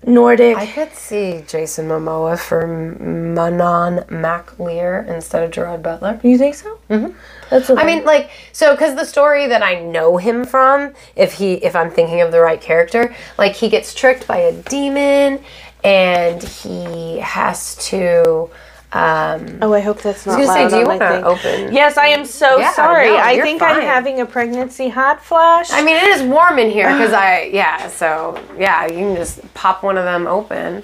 [0.06, 6.20] Nordic, I could see Jason Momoa for Manon MacLear instead of Gerard Butler.
[6.24, 6.80] you think so?
[6.90, 7.12] Mm-hmm.
[7.52, 11.34] That's what I mean, like, so because the story that I know him from, if
[11.34, 15.44] he, if I'm thinking of the right character, like he gets tricked by a demon,
[15.84, 18.50] and he has to.
[18.94, 21.74] Um, Oh, I hope that's not I was gonna say, do you want to open?
[21.74, 23.08] Yes, I am so Yeah, sorry.
[23.08, 25.72] no, I you're think I'm having a pregnancy hot flash.
[25.72, 27.88] I mean, it is warm in here because I, yeah.
[27.88, 30.84] So yeah, you can just pop one of them open,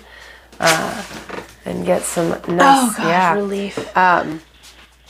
[0.59, 1.03] uh,
[1.65, 3.33] and get some nice, oh gosh, yeah.
[3.33, 3.97] relief.
[3.97, 4.41] Um,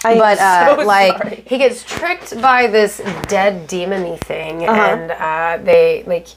[0.05, 1.43] I but uh, so like sorry.
[1.47, 4.81] he gets tricked by this dead demony thing Uh-huh.
[4.81, 6.27] and uh, they like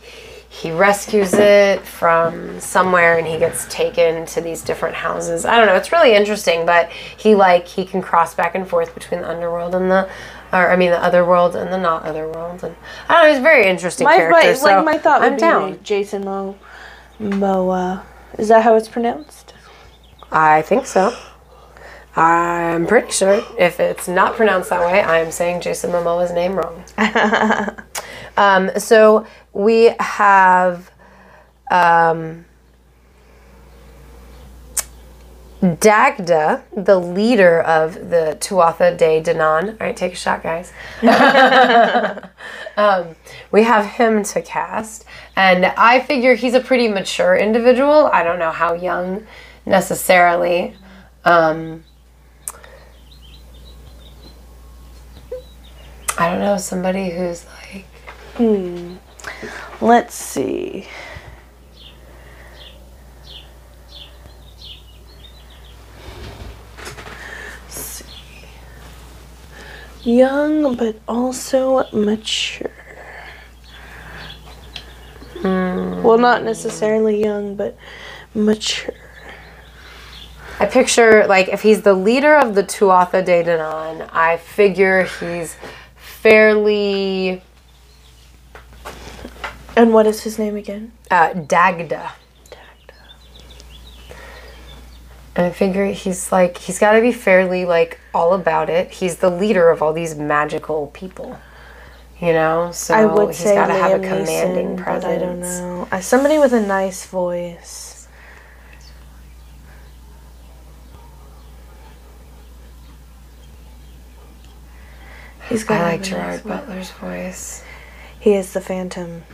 [0.48, 5.66] he rescues it from somewhere and he gets taken to these different houses i don't
[5.66, 9.28] know it's really interesting but he like he can cross back and forth between the
[9.30, 10.08] underworld and the
[10.52, 12.74] or i mean the other world and the not other world and
[13.08, 15.28] i don't know he's a very interesting my, character my, so like my thought would
[15.28, 16.58] i'm be down Jason Mo,
[17.20, 18.04] Moa.
[18.38, 19.54] Is that how it's pronounced?
[20.32, 21.16] I think so.
[22.20, 23.42] I'm pretty sure.
[23.58, 26.84] If it's not pronounced that way, I am saying Jason Momoa's name wrong.
[28.36, 30.90] um, so we have
[31.70, 32.44] um,
[35.62, 39.70] Dagda, the leader of the Tuatha De Danann.
[39.70, 40.74] All right, take a shot, guys.
[42.76, 43.16] um,
[43.50, 45.06] we have him to cast,
[45.36, 48.10] and I figure he's a pretty mature individual.
[48.12, 49.26] I don't know how young
[49.64, 50.76] necessarily.
[51.24, 51.84] Um,
[56.18, 57.84] I don't know, somebody who's like.
[58.36, 58.96] Hmm.
[59.80, 60.86] Let's see.
[70.02, 72.70] young but also mature.
[75.34, 76.02] Mm.
[76.02, 77.76] Well, not necessarily young, but
[78.34, 78.94] mature.
[80.58, 85.56] I picture like if he's the leader of the Tuatha De Danann, I figure he's
[86.20, 87.42] fairly.
[89.76, 90.92] And what is his name again?
[91.10, 92.12] Uh, Dagda.
[92.50, 92.94] Dagda.
[95.36, 98.90] And I figure he's like he's got to be fairly like all about it.
[98.90, 101.38] He's the leader of all these magical people.
[102.20, 105.04] You know, so I would he's got to have a commanding Neeson, presence.
[105.06, 105.88] I don't know.
[105.90, 107.89] Uh, somebody with a nice voice.
[115.50, 115.80] He's got.
[115.80, 116.44] I like Gerard.
[116.44, 117.62] Butler's voice.
[118.18, 119.24] He is the Phantom.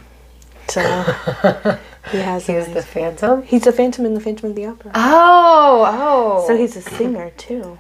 [0.69, 0.81] So
[2.11, 2.49] he has.
[2.49, 3.43] a He is the Phantom.
[3.43, 4.93] He's the Phantom in the Phantom of the Opera.
[4.95, 6.45] Oh, oh.
[6.49, 7.79] So he's a singer too.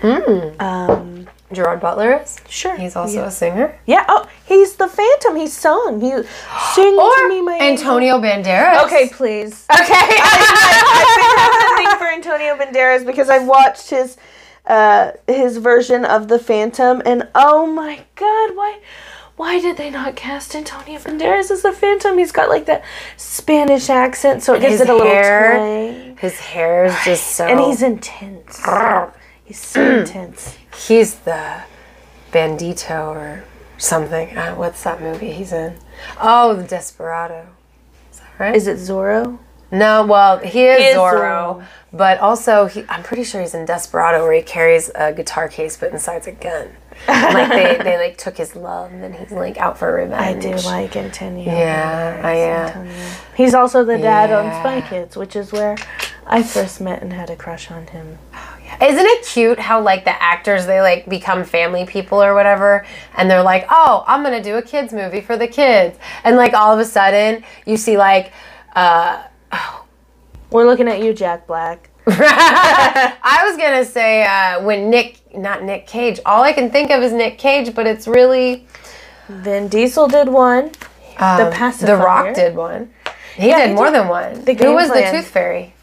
[0.00, 0.60] Mm.
[0.60, 2.38] Um, Gerard Butler is.
[2.48, 2.76] sure.
[2.76, 3.26] He's also yeah.
[3.26, 3.78] a singer.
[3.86, 4.04] Yeah.
[4.08, 5.36] Oh, he's the Phantom.
[5.36, 6.00] He sung.
[6.00, 7.86] He sing to me, my angel.
[7.86, 8.84] Antonio Banderas.
[8.84, 9.64] Okay, please.
[9.72, 9.86] Okay.
[9.88, 14.18] I picked up the thing for Antonio Banderas because I've watched his
[14.66, 18.80] uh, his version of the Phantom, and oh my God, why?
[19.36, 22.16] Why did they not cast Antonio Banderas as the Phantom?
[22.16, 22.82] He's got like that
[23.18, 26.16] Spanish accent, so it gives it a little hair, twang.
[26.16, 27.46] His hair is just so.
[27.46, 28.62] And he's intense.
[29.44, 30.56] He's so intense.
[30.88, 31.62] He's the
[32.32, 33.44] Bandito or
[33.78, 34.36] something.
[34.36, 35.76] Uh, what's that movie he's in?
[36.20, 37.46] Oh, the Desperado.
[38.10, 38.56] Is that right?
[38.56, 39.38] Is it Zorro?
[39.70, 41.66] no, well, he is, He is Zorro, Zorro.
[41.96, 45.76] But also he, I'm pretty sure he's in Desperado where he carries a guitar case
[45.76, 46.68] but inside's a gun.
[47.08, 50.44] Like they, they like took his love and he's like out for revenge.
[50.44, 51.44] I do like Antonio.
[51.44, 53.10] Yeah, I, uh, Antonio.
[53.36, 55.76] He's also the dad on Spy Kids, which is where
[56.26, 58.18] I first met and had a crush on him.
[58.82, 62.84] Isn't it cute how like the actors they like become family people or whatever
[63.16, 66.36] and they're like, "Oh, I'm going to do a kids movie for the kids." And
[66.36, 68.32] like all of a sudden, you see like
[68.74, 69.22] uh
[70.50, 71.90] We're looking at you, Jack Black.
[72.08, 76.20] I was going to say uh when Nick not Nick Cage.
[76.24, 78.66] All I can think of is Nick Cage, but it's really
[79.28, 80.70] Vin Diesel did one.
[81.18, 81.96] um, The pacifier.
[81.98, 82.90] Rock did one.
[83.36, 84.44] He Yeah, did he more did than one.
[84.44, 85.12] the Who was plan.
[85.12, 85.74] the Tooth Fairy?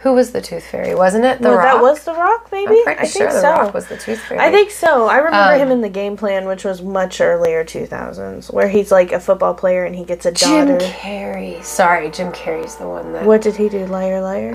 [0.00, 0.94] Who was the Tooth Fairy?
[0.94, 1.62] Wasn't it The Rock?
[1.62, 2.74] that was The Rock, maybe?
[2.78, 3.50] I'm pretty I sure think The so.
[3.52, 4.40] Rock was the Tooth Fairy.
[4.40, 5.06] I think so.
[5.08, 8.90] I remember Um, him in the game plan, which was much earlier 2000s, where he's
[8.90, 10.84] like a football player and he gets a Jim daughter.
[10.86, 11.62] Carrey.
[11.62, 13.84] Sorry, Jim Carrey's the one that What did he do?
[13.86, 14.50] Liar, liar.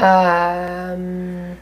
[0.94, 1.58] Um,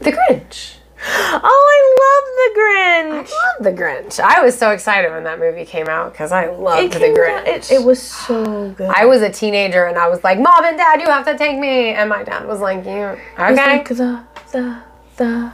[0.00, 0.74] The Grinch.
[1.08, 1.40] Oh,
[1.76, 3.30] I love the Grinch.
[3.32, 4.20] I love The Grinch.
[4.20, 7.38] I was so excited when that movie came out because I loved The Grinch.
[7.40, 8.90] out- it, it was so good.
[8.94, 11.58] I was a teenager and I was like, Mom and Dad, you have to take
[11.58, 11.90] me.
[11.90, 13.54] And my dad was like, You okay?
[13.54, 14.78] like the the
[15.16, 15.52] the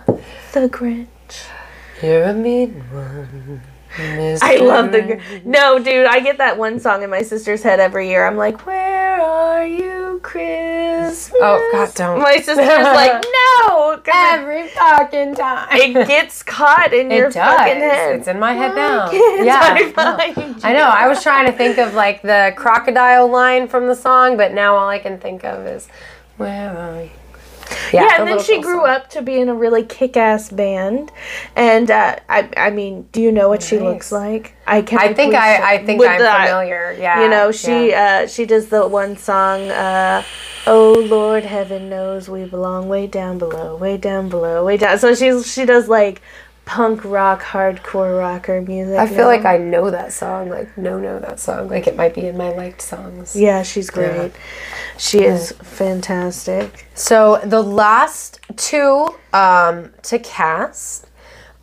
[0.53, 1.07] the Grinch.
[2.03, 3.61] You're a mean one.
[3.99, 8.09] I love the No, dude, I get that one song in my sister's head every
[8.09, 8.27] year.
[8.27, 11.31] I'm like, Where are you, Christmas?
[11.41, 12.21] Oh, God, don't.
[12.23, 13.25] My sister's like,
[13.69, 15.69] No, it- Every fucking time.
[15.73, 18.17] it gets caught in your It fucking head.
[18.17, 19.11] It's in my head now.
[19.11, 19.93] can't Yeah.
[19.97, 20.57] I no.
[20.63, 20.85] I know.
[20.89, 24.77] I was trying to think of like the crocodile line from the song, but now
[24.77, 25.89] all I can think of is
[26.37, 27.11] where are you?
[27.93, 28.89] Yeah, the and then she grew song.
[28.89, 31.13] up to be in a really kick-ass band,
[31.57, 34.55] and uh, I, I mean, do you know what she looks like?
[34.67, 34.99] I can.
[34.99, 36.97] I think I, I think I'm the- familiar.
[36.99, 37.23] Yeah.
[37.23, 38.23] You know, she yeah.
[38.25, 39.71] uh, she does the one song.
[39.71, 40.23] Uh,
[40.67, 44.99] oh Lord, heaven knows we belong way down below, way down below, way down.
[44.99, 46.23] So she's she does like
[46.65, 48.99] punk rock, hardcore rocker music.
[48.99, 49.45] I feel like.
[49.45, 50.49] I know that song.
[50.49, 51.69] Like no, know that song.
[51.69, 53.35] Like it might be in my liked songs.
[53.37, 54.33] Yeah, she's great.
[54.99, 56.87] She is fantastic.
[56.95, 61.07] So the last two um, to cast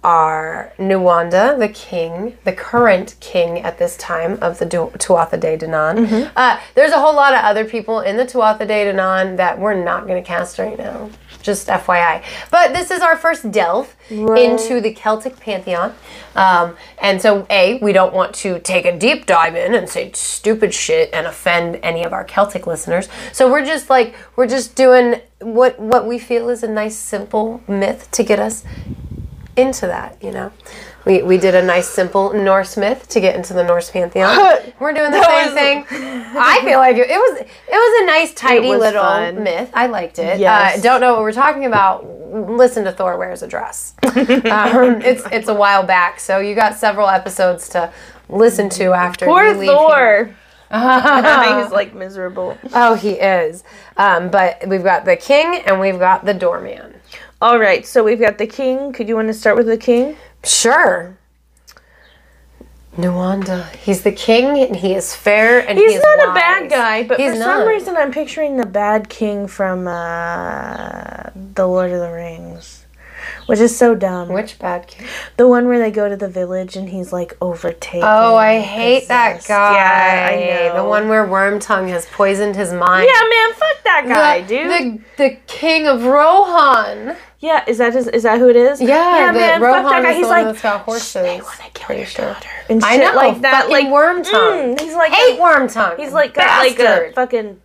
[0.03, 5.57] are Nuada, the king, the current king at this time of the Du- Tuatha De
[5.57, 6.07] Danann.
[6.07, 6.31] Mm-hmm.
[6.35, 9.73] Uh, there's a whole lot of other people in the Tuatha De Danann that we're
[9.73, 11.09] not going to cast right now.
[11.41, 12.23] Just FYI.
[12.51, 15.95] But this is our first delve into the Celtic pantheon.
[16.35, 20.12] Um, and so, A, we don't want to take a deep dive in and say
[20.13, 23.07] stupid shit and offend any of our Celtic listeners.
[23.31, 27.62] So we're just like, we're just doing what, what we feel is a nice, simple
[27.67, 28.63] myth to get us
[29.60, 30.52] into that, you know.
[31.06, 34.38] We, we did a nice simple Norse myth to get into the Norse pantheon.
[34.80, 35.86] We're doing the same thing.
[35.89, 39.43] I feel like it, it was it was a nice tidy little fun.
[39.43, 39.72] myth.
[39.74, 40.39] I liked it.
[40.39, 40.80] Yes.
[40.80, 42.06] Uh, don't know what we're talking about.
[42.50, 43.95] Listen to Thor wears a dress.
[44.04, 47.91] um, it's it's a while back, so you got several episodes to
[48.28, 49.76] listen to after Poor leave here.
[49.76, 50.36] Thor.
[50.72, 52.58] He's like miserable.
[52.74, 53.63] Oh, he is.
[53.98, 56.98] Um, but we've got the king and we've got the doorman.
[57.41, 58.91] All right, so we've got the king.
[58.91, 60.17] Could you want to start with the king?
[60.43, 61.17] Sure.
[62.97, 63.73] Nuada.
[63.78, 67.04] He's the king and he is fair and He's he is not a bad guy,
[67.04, 67.60] but He's for not.
[67.60, 72.86] some reason I'm picturing the bad king from uh, The Lord of the Rings,
[73.45, 74.28] which is so dumb.
[74.30, 75.08] Which bad king?
[75.38, 78.04] The one where they go to the village and he's like overtaken.
[78.04, 79.75] Oh, I hate that guy.
[79.75, 80.84] Yeah, I know.
[80.84, 83.08] The one where Wormtongue has poisoned his mind.
[83.08, 85.04] Yeah, man, fuck that guy, the, dude.
[85.15, 87.15] The, the king of Rohan.
[87.39, 88.82] Yeah, is that his, is that who it is?
[88.82, 90.13] Yeah, yeah, the man, Rohan fuck that guy.
[90.13, 91.13] He's like, that's got horses.
[91.13, 92.25] they want to kill your sure.
[92.25, 93.69] daughter and I know, like that.
[93.69, 94.75] Like Wormtongue.
[94.75, 95.97] mm, he's like Hate a, Wormtongue.
[95.97, 97.62] he's like got like a fucking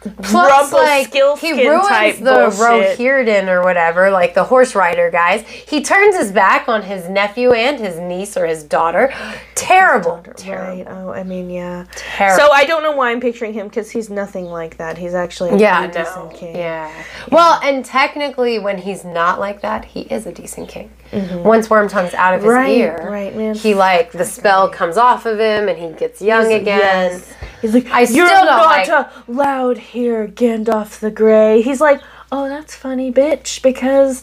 [0.00, 2.98] Plus, like, he ruins the bullshit.
[2.98, 5.44] Rohirrim or whatever, like the horse rider guys.
[5.48, 9.12] He turns his back on his nephew and his niece or his daughter.
[9.56, 10.22] Terrible.
[10.36, 10.84] Terrible.
[10.84, 10.86] Right.
[10.88, 11.86] Oh, I mean, yeah.
[11.96, 12.44] Terrible.
[12.46, 14.96] So I don't know why I'm picturing him because he's nothing like that.
[14.96, 15.92] He's actually a yeah, no.
[15.92, 16.56] decent king.
[16.56, 16.92] Yeah.
[17.32, 20.92] Well, and technically, when he's not like that, he is a decent king.
[21.12, 22.56] Once Worm Tongue's out of his Mm-hmm.
[22.58, 23.54] Right, ear, right, man.
[23.54, 26.78] he like the spell comes off of him and he gets young again.
[27.12, 27.34] Yes.
[27.62, 31.62] He's like, I you're still don't not like- allowed here, Gandalf the Grey.
[31.62, 34.22] He's like, oh, that's funny, bitch, because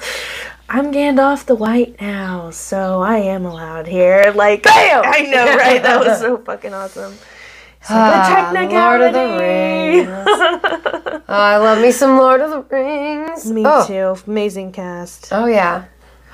[0.69, 4.31] I'm Gandalf the White now, so I am allowed here.
[4.35, 5.03] Like, Bam!
[5.05, 5.81] I know, right?
[5.83, 7.11] That was so fucking awesome.
[7.81, 9.37] He's like, Ah, Lord of the.
[9.39, 10.07] Rings.
[10.09, 13.51] Oh, I love me some Lord of the Rings.
[13.51, 13.85] Me oh.
[13.85, 14.21] too.
[14.27, 15.29] Amazing cast.
[15.31, 15.85] Oh yeah,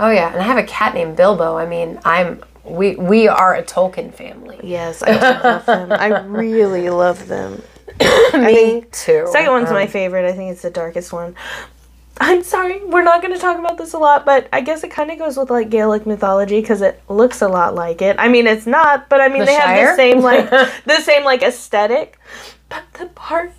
[0.02, 1.56] oh yeah, and I have a cat named Bilbo.
[1.56, 4.60] I mean, I'm we we are a Tolkien family.
[4.64, 5.92] Yes, I love them.
[5.94, 7.62] I really love them.
[8.34, 9.28] Me too.
[9.32, 10.26] Second one's Um, my favorite.
[10.26, 11.36] I think it's the darkest one.
[12.20, 14.92] I'm sorry, we're not going to talk about this a lot, but I guess it
[14.92, 18.16] kind of goes with like Gaelic mythology because it looks a lot like it.
[18.20, 20.50] I mean, it's not, but I mean The they have the same like
[20.86, 22.20] the same like aesthetic.
[22.72, 23.52] But the part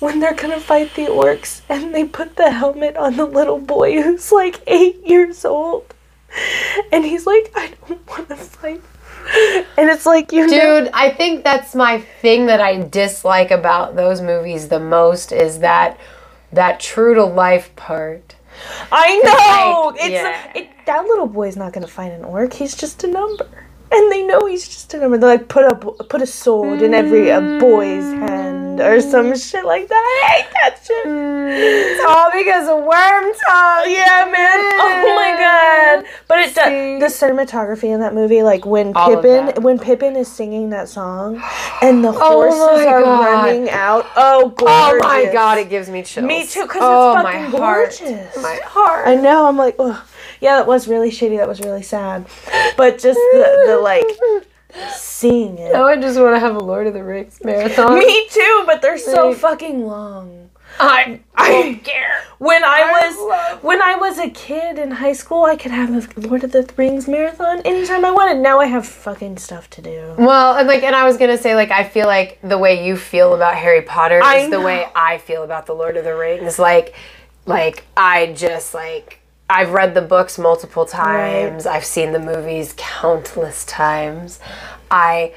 [0.00, 4.02] when they're gonna fight the orcs and they put the helmet on the little boy
[4.02, 5.94] who's like eight years old,
[6.90, 8.82] and he's like, I don't want to fight.
[9.78, 13.94] And it's like you know, Dude, I think that's my thing that I dislike about
[13.94, 15.98] those movies the most is that
[16.52, 18.34] that true to life part.
[18.90, 19.88] I know.
[19.90, 20.52] like, it's yeah.
[20.54, 22.52] it, that little boy's not gonna fight an orc.
[22.52, 25.18] He's just a number, and they know he's just a number.
[25.18, 28.18] They like put a put a sword in every a boy's mm.
[28.18, 29.94] hand or some shit like that.
[29.94, 31.06] I hate that shit.
[31.06, 32.08] It's mm.
[32.08, 33.86] all because of worm Wormtongue.
[33.94, 34.58] Yeah, man.
[34.58, 35.38] Oh my mm.
[35.38, 36.04] god.
[36.28, 36.98] But it See?
[36.98, 40.88] does the cinematography in that movie, like when All Pippin when Pippin is singing that
[40.88, 41.42] song,
[41.82, 43.20] and the Oh horses my are God.
[43.20, 44.06] running out.
[44.16, 46.26] Oh, Oh my god, it gives me chills.
[46.26, 47.96] Me too, 'cause it's oh, fucking my heart.
[47.98, 48.36] gorgeous.
[48.36, 49.06] My heart.
[49.06, 49.46] I know.
[49.46, 50.04] I'm like, oh,
[50.40, 51.38] yeah, that was really shitty.
[51.38, 52.26] That was really sad.
[52.76, 54.06] But just the, the like
[54.94, 55.72] seeing it.
[55.72, 57.98] Now I just want to have a Lord of the Rings marathon.
[57.98, 60.42] Me too, but they're so Like- fucking long.
[60.78, 62.22] I don't care.
[62.36, 65.70] When I I was love- when I was a kid in high school, I could
[65.70, 68.38] have a Lord of the Rings marathon anytime I wanted.
[68.42, 70.14] Now I have fucking stuff to do.
[70.18, 72.96] Well, and like, and I was gonna say, like, I feel like the way you
[72.98, 74.86] feel about Harry Potter I is the way.
[74.94, 76.58] I feel about the Lord of the Rings.
[76.58, 76.94] Like,
[77.46, 81.66] like I just like I've read the books multiple times.
[81.66, 84.40] I've seen the movies countless times.
[84.90, 85.34] I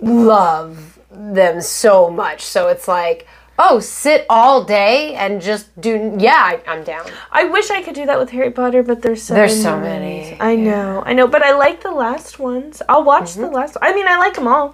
[0.00, 2.42] love them so much.
[2.42, 3.26] So it's like,
[3.58, 6.14] oh, sit all day and just do.
[6.18, 7.06] Yeah, I, I'm down.
[7.30, 9.76] I wish I could do that with Harry Potter, but there's so There's many so
[9.76, 10.30] movies.
[10.30, 12.82] many, I know, I know, but I like the last ones.
[12.88, 13.76] I'll watch the last.
[13.80, 14.72] I mean, I like them all,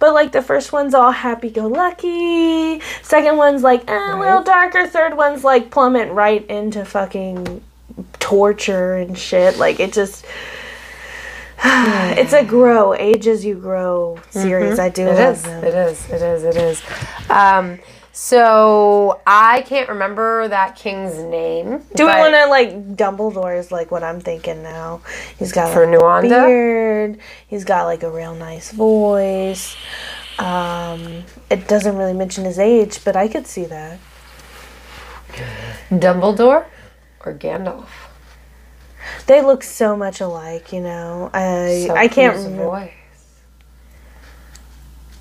[0.00, 2.80] but like the first one's all happy-go-lucky.
[3.02, 4.86] Second one's like eh, a little darker.
[4.86, 7.62] Third one's like plummet right into fucking
[8.18, 9.58] torture and shit.
[9.58, 10.24] Like it just.
[11.64, 14.78] it's a grow, age as you grow series.
[14.78, 15.42] I do It love is.
[15.42, 15.64] them.
[15.64, 16.08] It is.
[16.10, 16.44] It is.
[16.44, 16.82] It is.
[17.28, 17.78] Um,
[18.12, 21.84] So I can't remember that king's name.
[21.94, 25.00] Do we but- want to like Dumbledore is like what I'm thinking now.
[25.38, 27.18] He's got For like, a beard.
[27.46, 29.76] He's got like a real nice voice.
[30.38, 33.98] Um, it doesn't really mention his age, but I could see that.
[35.90, 36.66] Dumbledore
[37.28, 37.86] or Gandalf?
[39.26, 41.30] They look so much alike, you know.
[41.32, 42.64] I So I can't remember.
[42.64, 42.92] voice?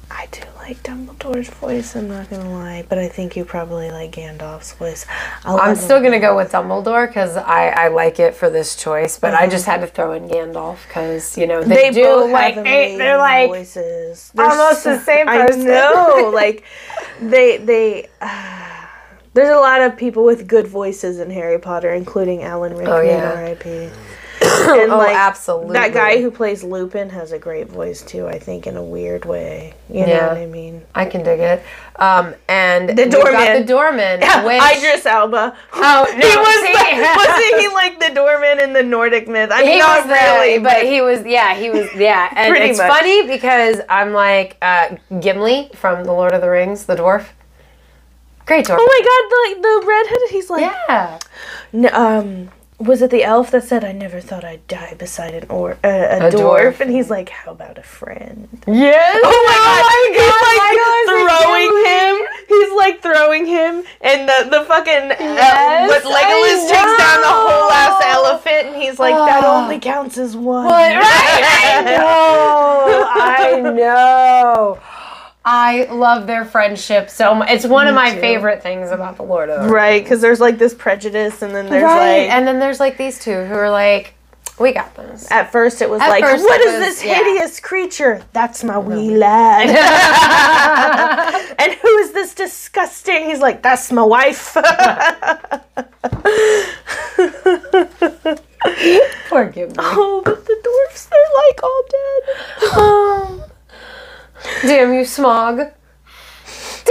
[0.09, 1.95] I do like Dumbledore's voice.
[1.95, 5.05] I'm not gonna lie, but I think you probably like Gandalf's voice.
[5.45, 9.19] I I'm still gonna go with Dumbledore because I, I like it for this choice,
[9.19, 9.47] but I uh-huh.
[9.51, 12.95] just had to throw in Gandalf because you know they, They do both like they,
[12.97, 14.31] they're like voices.
[14.37, 15.65] almost the same I person.
[15.65, 16.63] know, like
[17.21, 18.07] they they.
[19.38, 23.01] There's a lot of people with good voices in Harry Potter, including Alan Rickman, Oh,
[23.01, 23.31] yeah.
[23.33, 23.89] R.I.P.
[24.69, 28.27] And oh absolutely That guy who plays Lupin has a great voice too.
[28.27, 29.73] I think in a weird way.
[29.89, 30.83] You know what I mean?
[30.93, 31.63] I can dig it.
[31.97, 33.61] Um, and the doorman.
[33.61, 35.57] the doorman, which Idris Elba.
[35.73, 36.61] Oh, he was.
[36.61, 36.73] see?
[36.73, 39.49] the- wasn't he like the doorman in the Nordic myth?
[39.51, 42.55] I mean, he not was the- really, but he was yeah he was yeah and
[42.57, 42.89] it's much.
[42.91, 47.27] funny because I'm like uh, Gimli from the Lord of the Rings, the dwarf.
[48.47, 48.77] Great dwarf.
[48.79, 50.29] Oh my god, the the redheaded.
[50.31, 51.19] He's like, yeah.
[51.73, 55.45] N- um, was it the elf that said, "I never thought I'd die beside an
[55.49, 56.33] or uh, a, A dwarf.
[56.77, 56.79] dwarf.
[56.79, 59.19] And he's like, "How about a friend?" Yes.
[59.23, 59.83] Oh my god!
[60.19, 61.03] Oh my he's like God,
[61.43, 62.15] throwing him.
[62.47, 67.27] He's like throwing him, and the the fucking Yes, uh, what Legolas takes down the
[67.27, 69.63] whole ass elephant, and he's like, "That Ah.
[69.63, 73.05] only counts as one." Right, I know.
[73.09, 74.79] I know.
[75.49, 77.49] I love their friendship so much.
[77.49, 78.19] It's one of my too.
[78.19, 79.71] favorite things about the Lord of the Rings.
[79.73, 82.23] Right, because there's like this prejudice, and then there's Right.
[82.23, 82.31] like.
[82.31, 84.13] and then there's like these two who are like,
[84.59, 85.31] we got this.
[85.31, 87.13] at first, it was At like, first "What it is was- this yeah.
[87.15, 88.21] hideous creature?
[88.33, 89.69] That's my wee lad."
[91.59, 93.27] and who is this disgusting?
[93.27, 94.53] He's like, "That's my wife."
[99.29, 99.75] Poor Gimli.
[99.79, 103.43] oh, but the dwarfs, they're like all dead.
[104.61, 105.73] Damn you, Smaug.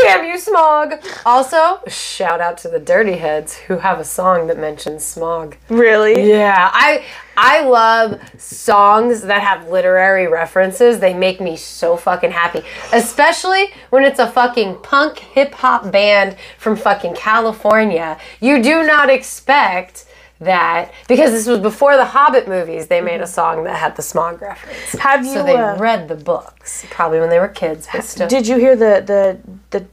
[0.03, 1.23] Damn you, Smaug.
[1.25, 5.55] Also, shout out to the Dirty Heads who have a song that mentions Smaug.
[5.71, 6.29] Really?
[6.31, 7.05] Yeah, I
[7.37, 11.01] I love songs that have literary references.
[11.01, 16.37] They make me so fucking happy, especially when it's a fucking punk hip hop band
[16.59, 18.19] from fucking California.
[18.41, 20.05] You do not expect
[20.41, 22.89] that because this was before the Hobbit movies.
[22.89, 24.93] They made a song that had the Smaug reference.
[25.01, 25.33] Have you?
[25.35, 28.29] So they uh, read the books probably when they were kids, but still.
[28.29, 29.39] did you hear the the
[29.71, 29.87] the?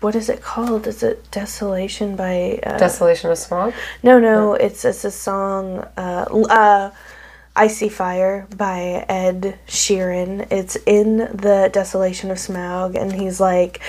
[0.00, 0.86] What is it called?
[0.86, 2.60] Is it Desolation by?
[2.62, 3.74] Uh, Desolation of Smaug.
[4.02, 4.54] no, no.
[4.54, 5.78] It's it's a song.
[5.96, 6.90] Uh, uh,
[7.56, 10.46] I See Fire by Ed Sheeran.
[10.52, 13.80] It's in the Desolation of Smaug, and he's like,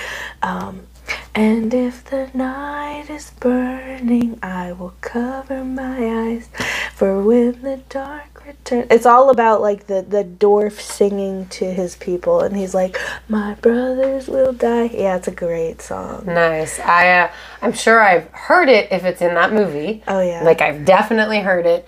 [0.42, 0.88] um,
[1.34, 6.48] and if the night is burning, I will cover my eyes,
[6.94, 8.88] for when the dark returns.
[8.90, 12.98] It's all about like the the dwarf singing to his people, and he's like,
[13.28, 14.90] my brothers will die.
[14.92, 16.24] Yeah, it's a great song.
[16.26, 16.78] Nice.
[16.80, 17.32] I uh,
[17.62, 20.02] I'm sure I've heard it if it's in that movie.
[20.08, 20.42] Oh yeah.
[20.42, 21.86] Like I've definitely heard it.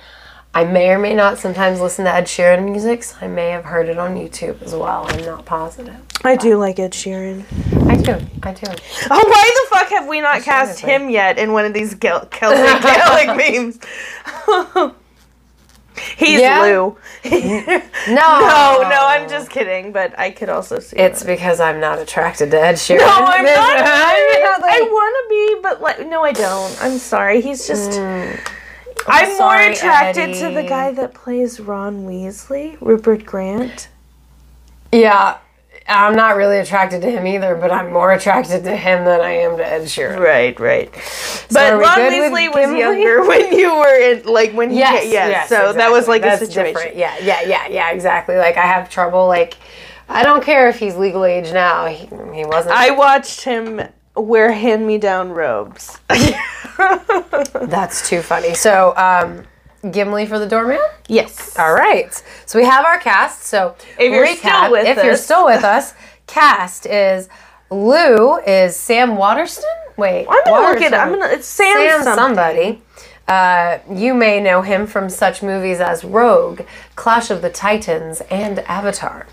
[0.55, 3.64] I may or may not sometimes listen to Ed Sheeran music, so I may have
[3.64, 5.07] heard it on YouTube as well.
[5.09, 5.96] I'm not positive.
[6.24, 7.44] I do like Ed Sheeran.
[7.88, 8.12] I do.
[8.42, 8.66] I do.
[9.11, 12.26] Oh, why the fuck have we not cast him yet in one of these Kel-
[12.26, 13.36] Celtic Gaelic
[14.86, 14.94] memes?
[16.16, 16.61] He's Yeah?
[16.61, 16.98] Lugh.
[18.09, 18.14] No.
[18.40, 22.50] No, no, I'm just kidding, but I could also see It's because I'm not attracted
[22.50, 22.98] to Ed Sheeran.
[22.98, 23.76] No, I'm not.
[23.76, 26.76] I'm I like- want to be, but like, no, I don't.
[26.82, 27.40] I'm sorry.
[27.40, 27.92] He's just.
[27.92, 28.38] Mm.
[29.07, 29.38] I'm, more Mm.
[29.38, 33.88] sorry, attracted to the guy that plays Ron Weasley, Rupert Grant.
[34.93, 35.36] Yeah.
[35.88, 39.30] I'm not really attracted to him either, but I'm more attracted to him than I
[39.32, 40.18] am to Ed Sheeran.
[40.20, 40.93] Right, right.
[41.51, 42.78] But we Ron Weasley was Gimli?
[42.78, 45.49] younger when you were in, like, when he Yes, ca- yes, yes.
[45.49, 46.74] so that was like That's a situation.
[46.74, 46.97] different.
[46.97, 48.36] Yeah, yeah, yeah, yeah, exactly.
[48.36, 49.26] Like I have trouble.
[49.26, 49.57] Like
[50.09, 51.86] I don't care if he's legal age now.
[51.86, 52.76] He, he wasn't.
[52.76, 53.80] I watched him
[54.17, 55.99] wear hand-me-down robes.
[57.55, 58.55] That's too funny.
[58.55, 59.45] So, um,
[59.91, 60.79] Gimli for the doorman.
[61.09, 61.59] yes.
[61.59, 62.13] All right.
[62.47, 63.43] So we have our cast.
[63.45, 65.25] So If you're still with if you're us.
[65.25, 65.95] still with us,
[66.29, 67.29] cast is
[67.71, 69.65] Lugh is Sam Waterston.
[69.97, 70.95] Wait, I'm gonna look it.
[70.95, 71.33] I'm gonna.
[71.35, 72.81] It's Sam, Sam somebody.
[73.27, 76.63] Uh, you may know him from such movies as Rogue,
[76.97, 79.27] Clash of the Titans, and Avatar.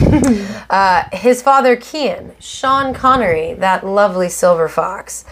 [0.70, 5.24] uh, his father, Kian, Sean Connery, that lovely silver fox.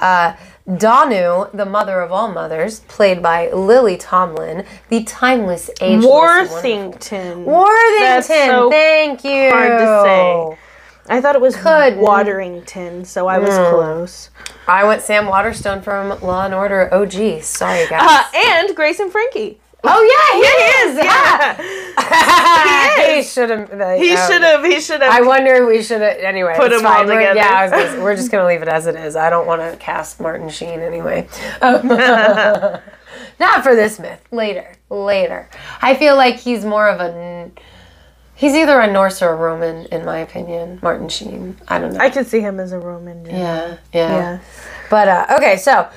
[0.00, 0.34] Uh,
[0.66, 6.06] Danu, the mother of all mothers, played by Lily Tomlin, the timeless ageless.
[6.06, 7.44] Worthington.
[7.44, 9.50] Worthington, so thank you.
[9.50, 10.58] hard to say.
[11.06, 11.98] I thought it was Could.
[11.98, 14.30] Waterington, so I was close.
[14.66, 17.42] I went Sam Waterstone from Law and Order OG.
[17.42, 18.08] Sorry, guys.
[18.08, 19.60] Uh, and Grace and Frankie.
[19.84, 21.04] Oh yeah, he is.
[21.04, 21.94] Yeah.
[21.96, 23.04] Ah.
[23.14, 23.68] he should have.
[23.98, 24.64] He should have.
[24.64, 25.12] He um, should have.
[25.12, 26.54] I wonder if we should have anyway.
[26.56, 27.04] Put them all.
[27.04, 27.36] We're- together.
[27.38, 29.16] Yeah, I was gonna, we're just gonna leave it as it is.
[29.16, 31.28] I don't want to cast Martin Sheen anyway.
[31.60, 31.88] Um,
[33.38, 34.20] not for this myth.
[34.30, 35.48] Later, later.
[35.80, 37.50] I feel like he's more of a.
[38.36, 40.80] He's either a Norse or a Roman, in my opinion.
[40.82, 41.56] Martin Sheen.
[41.68, 42.00] I don't know.
[42.00, 43.24] I could see him as a Roman.
[43.24, 43.34] Yeah.
[43.36, 44.08] yeah, yeah.
[44.08, 44.40] Yeah.
[44.90, 45.88] But uh, okay, so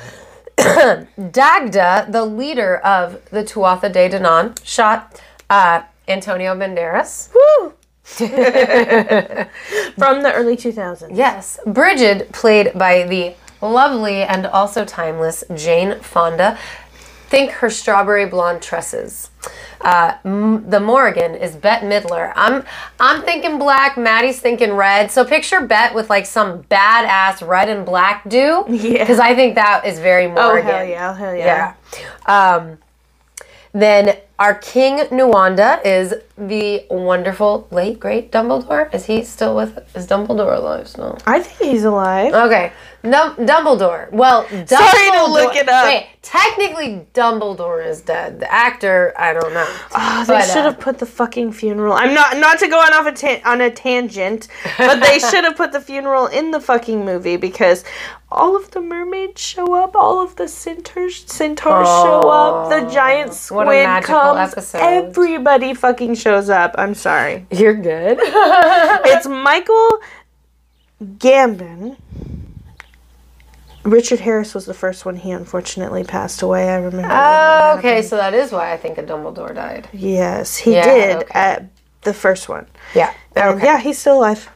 [1.32, 7.30] Dagda, the leader of the Tuatha De Danann, shot uh, Antonio Banderas.
[7.34, 7.74] Woo!
[9.98, 11.10] From the early 2000s.
[11.14, 16.58] Yes, Bridget, played by the lovely and also timeless Jane Fonda.
[17.28, 19.30] Think her strawberry blonde tresses.
[19.82, 22.34] Uh, M- the Morrigan is Bette Midler.
[22.36, 22.64] I'm
[23.00, 23.98] I'm thinking black.
[23.98, 25.12] Maddie's thinking red.
[25.12, 28.66] So picture Bette with like some badass red and black do.
[28.68, 29.04] Yeah.
[29.04, 30.70] Because I think that is very Morrigan.
[30.70, 31.16] Oh, hell yeah.
[31.16, 31.74] Hell yeah.
[32.28, 32.56] Yeah.
[32.56, 32.78] Um,
[33.74, 38.94] then our King Nuada is the wonderful late great Dumbledore.
[38.94, 39.78] Is he still with?
[39.96, 41.18] Is Dumbledore alive still?
[41.26, 42.34] I think he's alive.
[42.34, 42.72] Okay,
[43.02, 44.12] Dum- Dumbledore.
[44.12, 45.86] Well, Dumbledore, Sorry to look it up.
[45.86, 48.40] Wait, technically Dumbledore is dead.
[48.40, 49.66] The actor, I don't know.
[49.96, 51.94] Oh, they But, should uh, have put the fucking funeral.
[51.94, 55.44] I'm not not to go on off a ta- on a tangent, but they should
[55.46, 57.84] have put the funeral in the fucking movie because
[58.30, 63.30] all of the mermaids show up, all of the centaurs centaurs show up, the giant
[63.50, 65.08] what a squid magical comes, um, episode.
[65.10, 66.76] everybody fucking shows up.
[66.78, 67.46] I'm sorry.
[67.52, 68.20] You're good.
[69.10, 70.00] It's Michael
[71.02, 71.98] Gambon.
[73.84, 75.16] Richard Harris was the first one.
[75.16, 76.70] He unfortunately passed away.
[76.70, 77.08] I remember.
[77.10, 78.06] Oh, okay, happened.
[78.08, 79.88] so that is why I think a Dumbledore died.
[79.94, 81.28] Yes, he Yeah, did okay.
[81.34, 81.66] at
[82.02, 82.68] the first one.
[82.94, 83.14] Yeah.
[83.38, 83.64] Okay.
[83.64, 84.50] Yeah, he's still alive.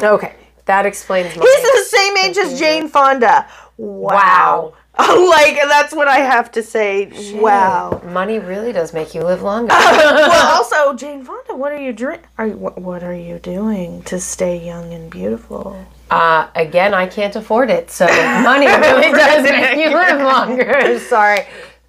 [0.00, 0.34] Okay.
[0.66, 1.32] That explains.
[1.32, 3.48] He's the same age as Jane Fonda.
[3.76, 4.12] Wow.
[4.14, 4.74] Wow.
[5.28, 7.10] like that's what I have to say.
[7.34, 8.00] Wow.
[8.06, 9.68] Money really does make you live longer.
[9.78, 12.22] well, also Jane Fonda, what are you drink?
[12.38, 15.86] Are you, what, what are you doing to stay young and beautiful?
[16.10, 20.98] Uh, again, I can't afford it, so money really does make you live longer.
[21.00, 21.40] Sorry,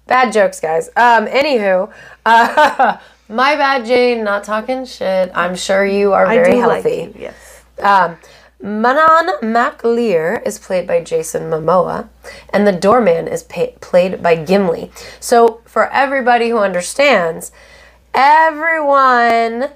[0.06, 0.88] bad jokes, guys.
[0.88, 1.90] Um, anywho,
[2.26, 2.98] uh,
[3.28, 4.22] my bad, Jane.
[4.22, 5.30] Not talking shit.
[5.34, 7.00] I'm sure you are very I do healthy.
[7.06, 7.22] like you.
[7.22, 7.64] Yes.
[7.78, 8.16] Um,
[8.62, 12.08] Manannan mac Lir is played by Jason Momoa,
[12.50, 14.90] and the doorman is pa- played by Gimli.
[15.20, 17.52] So, for everybody who understands,
[18.12, 19.70] everyone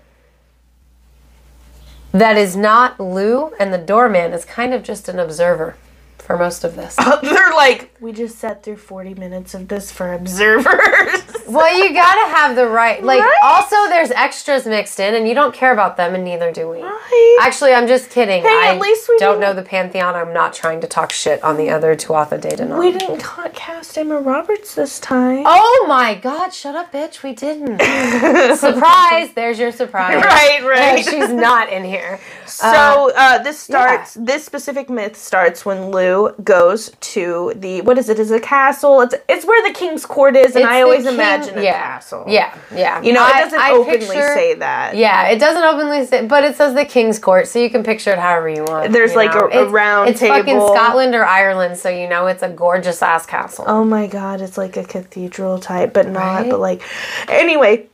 [2.10, 5.76] that is not Lugh and the doorman is kind of just an observer
[6.22, 6.94] for most of this.
[7.22, 10.66] They're like, we just sat through 40 minutes of this for observers.
[11.48, 13.02] well, you gotta have the right.
[13.02, 13.38] Like, Right?
[13.42, 16.80] also, there's extras mixed in, and you don't care about them, and neither do we.
[16.80, 17.38] Right.
[17.42, 18.42] Actually, I'm just kidding.
[18.42, 20.14] Hey, I at least we don't didn't- know the pantheon.
[20.14, 22.78] I'm not trying to talk shit on the other Tuatha De Danann.
[22.78, 25.42] we didn't ca- cast Emma Roberts this time.
[25.44, 26.50] Oh my God!
[26.54, 27.22] Shut up, bitch.
[27.24, 27.78] We didn't.
[28.56, 29.32] surprise!
[29.34, 30.22] There's your surprise.
[30.22, 31.04] Right, right.
[31.04, 32.20] She's not in here.
[32.46, 34.14] So uh, this starts.
[34.14, 36.11] This specific myth starts when Lugh
[36.44, 38.18] goes to the what is it?
[38.18, 39.00] Is it a castle?
[39.02, 41.72] It's it's where the king's court is, and It's I always king- imagine a yeah,
[41.82, 42.24] castle.
[42.26, 43.00] Yeah, yeah.
[43.02, 44.96] you know, I- it doesn't I openly picture- say that.
[44.96, 48.10] Yeah, it doesn't openly say, but it says the King's Court, so you can picture
[48.12, 48.92] it however you want.
[48.92, 50.60] There's you like a- a It's- round It's fucking.
[50.60, 53.64] Scotland or Ireland, so you know it's a gorgeous ass castle.
[53.68, 56.42] Oh my god, it's like a cathedral type, but not.
[56.42, 56.50] Right?
[56.50, 56.82] But like,
[57.28, 57.86] anyway.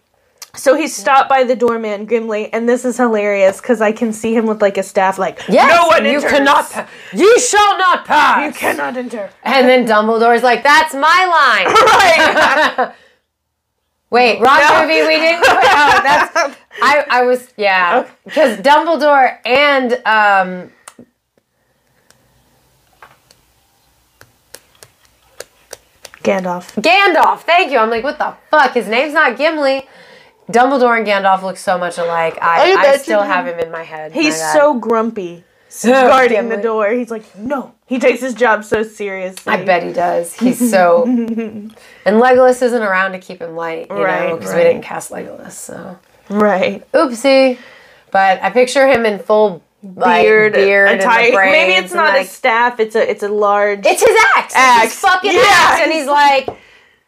[0.58, 4.34] So he's stopped by the doorman Gimli, and this is hilarious because I can see
[4.34, 6.30] him with like a staff, like Yes, no one you enters.
[6.32, 6.68] cannot.
[6.70, 8.44] Pa- you shall not pass.
[8.44, 9.30] You cannot enter.
[9.44, 11.74] And then Dumbledore's like, "That's my line."
[12.78, 12.92] Right.
[14.10, 14.82] Wait, wrong No.
[14.82, 15.02] movie.
[15.06, 15.44] We didn't.
[15.48, 16.56] Oh, that's.
[16.82, 17.04] I.
[17.08, 17.52] I was.
[17.56, 18.08] Yeah.
[18.24, 20.72] Because Dumbledore and um.
[26.22, 26.74] Gandalf.
[26.82, 27.40] Gandalf.
[27.40, 27.78] Thank you.
[27.78, 28.74] I'm like, what the fuck?
[28.74, 29.86] His name's not Gimli.
[30.50, 32.38] Dumbledore and Gandalf look so much alike.
[32.40, 34.12] I, I I, still have him in my head.
[34.12, 35.44] He's My so grumpy
[35.84, 36.90] guarding the door.
[36.90, 37.74] He's like, no.
[37.86, 39.52] He takes his job so seriously.
[39.52, 40.34] I bet he does.
[40.34, 41.04] He's so.
[41.06, 41.72] and
[42.06, 44.56] Legolas isn't around to keep him light, you know, because right.
[44.56, 45.52] we didn't cast Legolas.
[45.52, 45.98] So
[46.30, 46.90] Right.
[46.92, 47.58] oopsie.
[48.10, 51.32] But I picture him in full like, Beard, beard, and attire.
[51.50, 52.80] Maybe it's not like, a staff.
[52.80, 53.86] It's a it's a large.
[53.86, 54.46] It's his axe.
[54.46, 54.84] It's Axe.
[54.92, 55.42] his fucking Yeah.
[55.44, 56.48] axe, and he's like,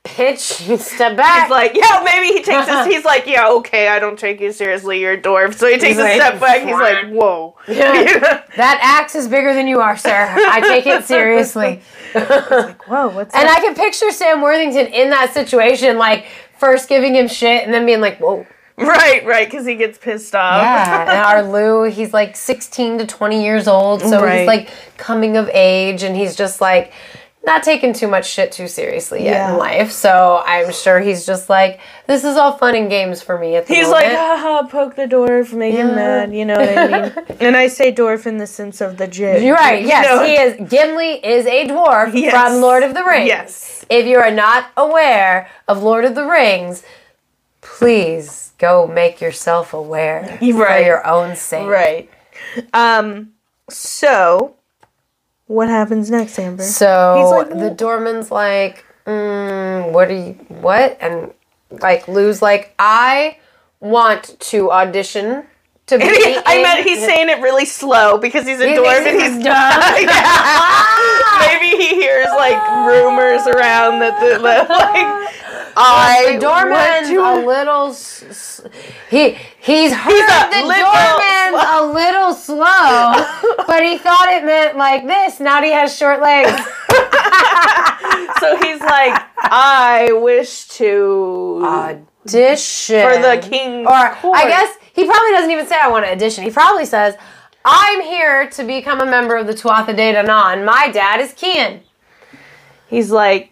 [0.05, 0.40] pitch,
[0.78, 1.42] step back.
[1.42, 2.86] He's like, yeah, maybe he takes his.
[2.94, 5.01] He's like, yeah, okay, I don't take you seriously.
[5.01, 5.55] You're a dwarf.
[5.55, 6.62] So he takes a like, step back.
[6.62, 7.57] He's like, whoa.
[7.68, 10.11] yeah, that axe is bigger than you are, sir.
[10.12, 11.82] I take it seriously.
[12.14, 13.48] like, Whoa, what's And?
[13.48, 16.26] I can picture Sam Worthington in that situation, like
[16.59, 18.46] first giving him shit and then being like, "Whoa,
[18.80, 20.62] Right, right, because he gets pissed off.
[20.62, 24.38] Yeah, and our Lugh, he's like 16 to 20 years old, so Right.
[24.38, 26.92] he's like coming of age, and he's just like
[27.43, 29.53] not taking too much shit too seriously yet Yeah.
[29.53, 29.93] in life.
[29.93, 33.66] So I'm sure he's just like, this is all fun and games for me at
[33.66, 34.09] the He's moment.
[34.09, 37.12] like, haha, poke the dwarf, make him mad, you know what I mean?
[37.41, 39.45] and I say dwarf in the sense of the J.
[39.45, 39.84] You're right.
[39.84, 40.22] Yes, know?
[40.22, 40.70] he is.
[40.70, 42.32] Gimli is a dwarf Yes.
[42.32, 43.26] from Lord of the Rings.
[43.28, 43.86] Yes.
[43.88, 46.82] If you are not aware of Lord of the Rings,
[47.62, 50.45] please go make yourself aware for
[50.78, 51.66] your own sake.
[51.66, 52.11] Right.
[52.74, 53.32] Um,
[53.70, 54.57] so,
[55.51, 56.62] what happens next, Amber?
[56.62, 60.32] So He's like, the doorman's like, mm, "What are you?
[60.48, 61.32] What?" And
[61.70, 63.36] like Lugh's like, "I
[63.80, 65.42] want to audition
[65.86, 69.05] to be." I in- meant he's saying it really slow because he's a He dwarf
[69.05, 69.80] and he's dumb.
[71.40, 75.39] Maybe he hears like rumors around that the that, like
[75.76, 77.88] I want a little.
[77.88, 78.62] S-
[79.10, 83.12] he he's heard a the little doorman's a little slow,
[83.66, 85.40] but he thought it meant like this.
[85.40, 86.50] Now he has short legs.
[88.40, 93.86] so he's like I wish to Audition for the king.
[93.86, 94.38] Or court.
[94.38, 96.44] I guess he probably doesn't even say I want to audition.
[96.44, 97.16] He probably says,
[97.64, 100.64] "I'm here to become a member of the Tuatha De Danann.
[100.64, 101.80] My dad is Kian."
[102.90, 103.49] he's like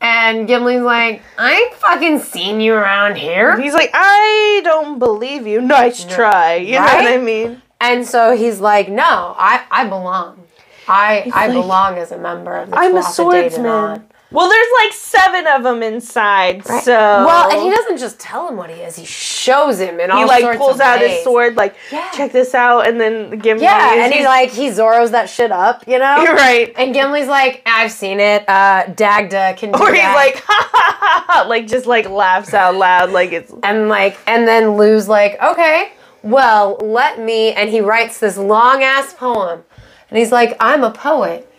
[0.00, 5.46] And Gimli's like, "I ain't fucking seen you around here." he's like I don't believe
[5.46, 5.60] you.
[5.78, 6.54] Nice try.
[6.56, 7.22] You know what I Right?
[7.22, 7.62] mean?
[7.80, 10.38] And so he's like, "No, I I belong.
[10.86, 13.64] I I like, belong as a member of the I'm a swordsman.
[13.64, 16.84] Danann." Well, there's like seven of them inside, Right.
[16.84, 20.18] so well, and he doesn't just tell him what he is; he shows him all
[20.18, 21.12] he like pulls out ways.
[21.12, 22.10] his sword, like Yeah.
[22.10, 23.62] check this out, and then Gimli.
[23.64, 26.20] Yeah, and he he's- like he Zorro's that shit up, you know?
[26.22, 26.70] You're right.
[26.76, 28.46] And Gimli's like, I've seen it.
[28.46, 30.14] Uh, Dagda can do or he's that.
[30.14, 34.18] like, ha ha ha ha, like just like laughs out loud, like it's and like,
[34.26, 37.52] and then Lugh's like, okay, well, let me.
[37.52, 39.64] And he writes this long ass poem,
[40.10, 41.50] and he's like, I'm a poet,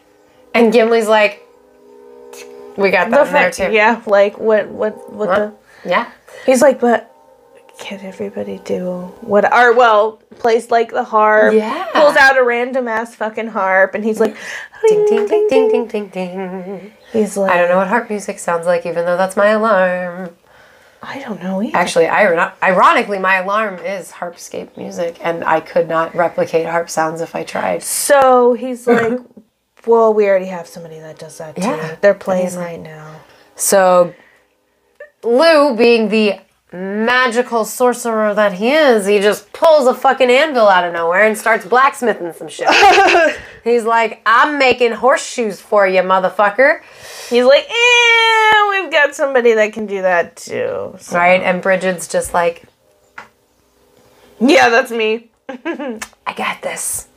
[0.53, 1.43] and Gimli's like,
[2.77, 3.71] we got that in there too.
[3.71, 5.53] yeah, like what what what the?
[5.89, 6.11] yeah.
[6.45, 7.05] He's like, but
[7.79, 9.51] can everybody do what?
[9.53, 11.53] Or well, plays like the harp.
[11.53, 11.87] Yeah.
[11.93, 14.35] pulls out a random ass fucking harp, and he's like,
[14.87, 16.93] Ding ding ding ding ding ding ding.
[17.11, 20.35] He's like, I don't know what harp music sounds like, even though that's my alarm.
[21.01, 21.77] I don't know either.
[21.77, 27.21] Actually, iron- ironically, my alarm is harpscape music, and I could not replicate harp sounds
[27.21, 27.83] if I tried.
[27.83, 29.19] So he's like,
[29.85, 31.61] well, we already have somebody that does that too.
[31.63, 31.95] Yeah.
[32.01, 33.19] They're playing right now.
[33.55, 34.13] So,
[35.23, 36.39] Lugh, being the
[36.71, 41.35] magical sorcerer that he is, he just pulls a fucking anvil out of nowhere and
[41.37, 42.69] starts blacksmithing some shit.
[43.63, 46.81] He's like, I'm making horseshoes for you, motherfucker.
[47.29, 50.95] He's like, eh, we've got somebody that can do that too.
[50.99, 51.41] So- Right?
[51.41, 52.63] And Bridget's just like,
[54.39, 55.29] Yeah, that's me.
[55.49, 57.07] I got this.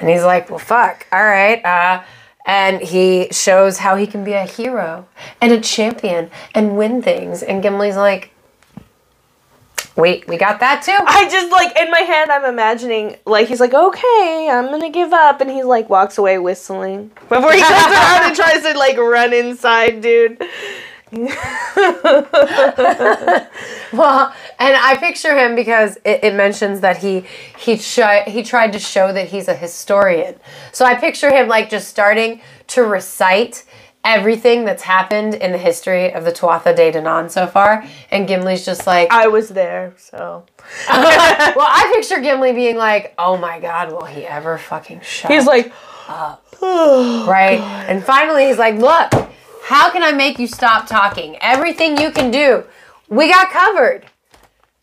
[0.00, 1.06] And he's like, well, fuck.
[1.12, 1.64] All right.
[1.64, 2.02] Uh,
[2.46, 5.08] and he shows how he can be a hero
[5.40, 7.42] and a champion and win things.
[7.42, 8.30] And Gimli's like,
[9.96, 10.92] wait, we got that too?
[10.92, 15.12] I just like in my head, I'm imagining like he's like, okay, I'm gonna give
[15.12, 18.96] up, and he like walks away whistling before he turns around and tries to like
[18.96, 20.40] run inside, dude.
[23.92, 27.24] Well, and I picture him because it, it mentions that he
[27.56, 30.34] he tri- he tried to show that he's a historian.
[30.72, 33.64] So I picture him like just starting to recite
[34.04, 38.64] everything that's happened in the history of the Tuatha De Danann so far, and Gimli's
[38.64, 40.44] just like, I was there, so
[40.88, 45.46] well, I picture Gimli being like, "Oh my God, will he ever fucking shut?" he's
[45.46, 45.72] like,
[46.08, 47.60] "Up!" right?
[47.88, 49.30] And finally, he's like, "Look,
[49.66, 51.36] how can I make you stop talking?
[51.40, 52.64] Everything you can do,
[53.08, 54.06] we got covered."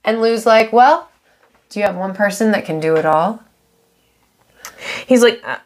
[0.04, 1.10] And Lugh's like, "Well,
[1.70, 3.44] do you have one person that can do it all?"
[5.08, 5.58] he's like, uh,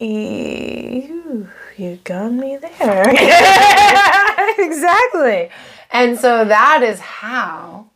[0.00, 3.08] you, you got me there.
[4.58, 5.50] exactly.
[5.90, 7.86] And so that is how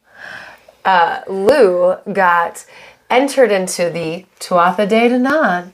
[0.84, 2.64] uh, Lugh got
[3.10, 5.72] entered into the Tuatha De Danann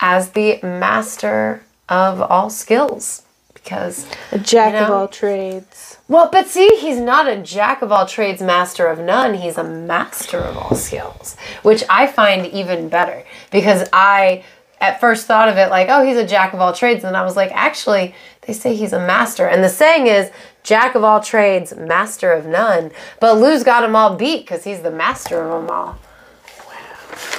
[0.00, 3.22] as the master of all skills.
[3.70, 5.98] Because, A jack You of all trades.
[6.08, 9.34] well, but see, he's not a jack of all trades, master of none.
[9.34, 14.42] He's a master of all skills, which I find even better because I
[14.80, 17.04] at first thought of it like, oh, he's a jack of all trades.
[17.04, 19.46] And I was like, actually, they say he's a master.
[19.46, 20.32] And the saying is,
[20.64, 22.90] jack of all trades, master of none.
[23.20, 25.96] But Lugh's got them all beat because he's the master of them all.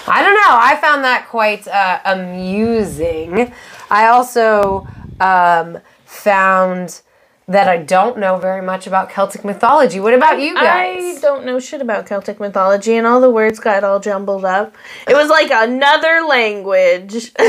[0.07, 0.41] I don't know.
[0.47, 3.51] I found that quite uh, amusing.
[3.89, 4.87] I also
[5.19, 5.77] um,
[6.11, 7.01] found
[7.47, 9.99] that I don't know very much about Celtic mythology.
[9.99, 11.17] What about you guys?
[11.17, 14.75] I don't know shit about Celtic mythology, and all the words got all jumbled up.
[15.07, 17.31] It was like another language.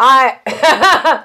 [0.00, 0.38] I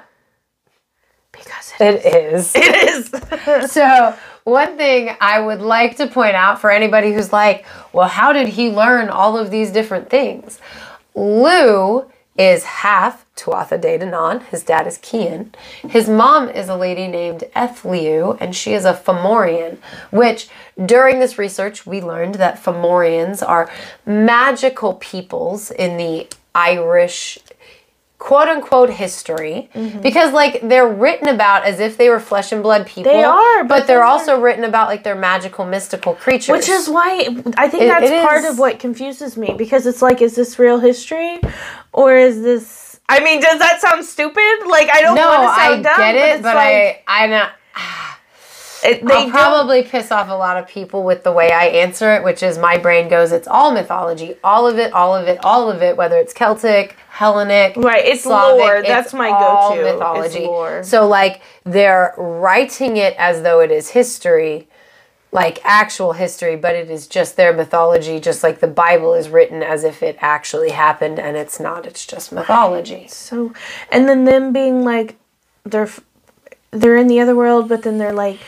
[1.32, 2.52] because it, it is.
[2.54, 3.70] it is.
[3.72, 8.32] So, one thing I would like to point out for anybody who's like, well, how
[8.32, 10.60] did he learn all of these different things?
[11.14, 14.42] Lugh is half Tuatha De Danann.
[14.44, 15.54] His dad is Kian.
[15.88, 19.76] His mom is a lady named Ethliu, and she is a Fomorian,
[20.10, 20.48] which
[20.86, 23.68] during this research we learned that Fomorians are
[24.06, 27.38] magical peoples in the Irish
[28.18, 29.70] quote unquote history
[30.02, 33.20] because like they're written about as if they were flesh and blood people Mm-hmm.
[33.20, 36.68] They are, but, but they're they're- also written about like they're magical mystical creatures Which
[36.68, 40.02] is why I think It- that's it part is- of what confuses me because it's
[40.02, 41.38] like, is this real history,
[41.92, 43.00] or is this?
[43.08, 44.66] I mean, does that sound stupid?
[44.66, 47.24] Like I don't no want to i sound dumb, get it it's but like, i
[47.24, 47.52] i not
[48.84, 51.64] it, they I'll don't- probably piss off a lot of people with the way I
[51.66, 55.26] answer it, which is my brain goes, it's all mythology, all of it, all of
[55.26, 58.76] it, all of it, whether it's Celtic, Hellenic, Right, it's Slavic, lore.
[58.76, 60.44] it's That's my all go-to, is mythology.
[60.46, 60.84] lore.
[60.84, 64.68] So like they're writing it as though it is history,
[65.30, 69.62] like actual history, but it is just their mythology, just like the Bible is written
[69.62, 71.86] as if it actually happened, and it's not.
[71.86, 73.06] It's just mythology.
[73.08, 73.52] So,
[73.92, 75.16] and then them being like,
[75.64, 75.90] they're
[76.70, 78.38] they're in the other world, but then they're like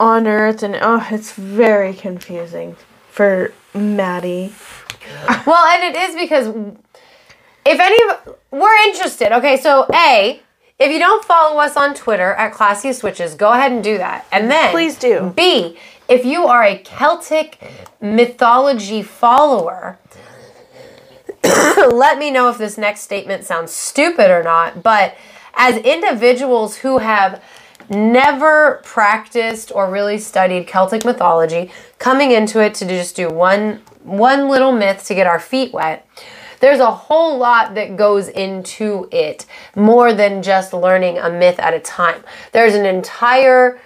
[0.00, 2.76] on Earth, and oh, it's very confusing
[3.10, 4.52] for Maddie.
[5.46, 6.48] Well, and it is because
[7.66, 10.40] if any of we're interested, okay, so A,
[10.78, 14.26] if you don't follow us on Twitter at Classiest Witches, go ahead and do that.
[14.32, 15.32] And then Please do.
[15.36, 17.58] B, if you are a Celtic
[18.00, 19.98] mythology follower,
[21.44, 24.82] let me know if this next statement sounds stupid or not.
[24.82, 25.16] But
[25.54, 27.42] as individuals who have
[27.88, 34.48] never practiced or really studied Celtic mythology, coming into it to just do one one
[34.48, 36.06] little myth to get our feet wet,
[36.64, 39.44] there's a whole lot that goes into it
[39.76, 42.24] more than just learning a myth at a time.
[42.52, 43.78] There's an entire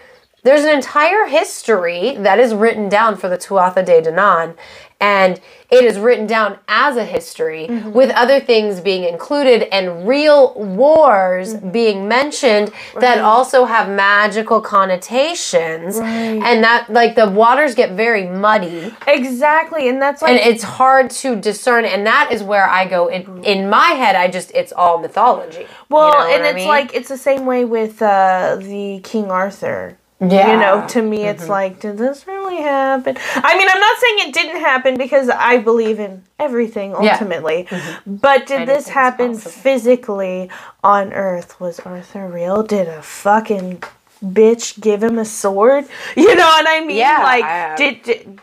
[0.44, 4.54] there's an entire history that is written down for the Tuatha De Danann,
[5.00, 5.40] and
[5.70, 7.92] it is written down as a history mm-hmm.
[7.92, 11.70] with other things being included and real wars mm-hmm.
[11.70, 15.98] being mentioned that also have magical connotations.
[15.98, 16.08] Right.
[16.42, 21.10] And that, like, the waters get very muddy Exactly, and that's like and it's hard
[21.10, 21.84] to discern.
[21.84, 23.44] And that is where I go in, mm-hmm.
[23.44, 25.66] in my head, I just, it's all mythology.
[25.88, 26.68] well, You know and I it's mean?
[26.68, 29.96] like it's the same way with uh, the King Arthur.
[30.20, 30.52] Yeah.
[30.52, 31.50] You know, to me, it's mm-hmm.
[31.52, 33.16] like, did this really happen?
[33.36, 37.12] I mean, I'm not saying it didn't happen because I believe in everything Yeah.
[37.12, 38.16] ultimately, mm-hmm.
[38.16, 39.50] but did this happen possible.
[39.52, 40.50] physically
[40.82, 41.60] on Earth?
[41.60, 42.64] Was Arthur real?
[42.64, 43.84] Did a fucking
[44.24, 45.86] bitch give him a sword?
[46.16, 46.96] You know what I mean?
[46.96, 48.40] Yeah, like, I- uh, did, did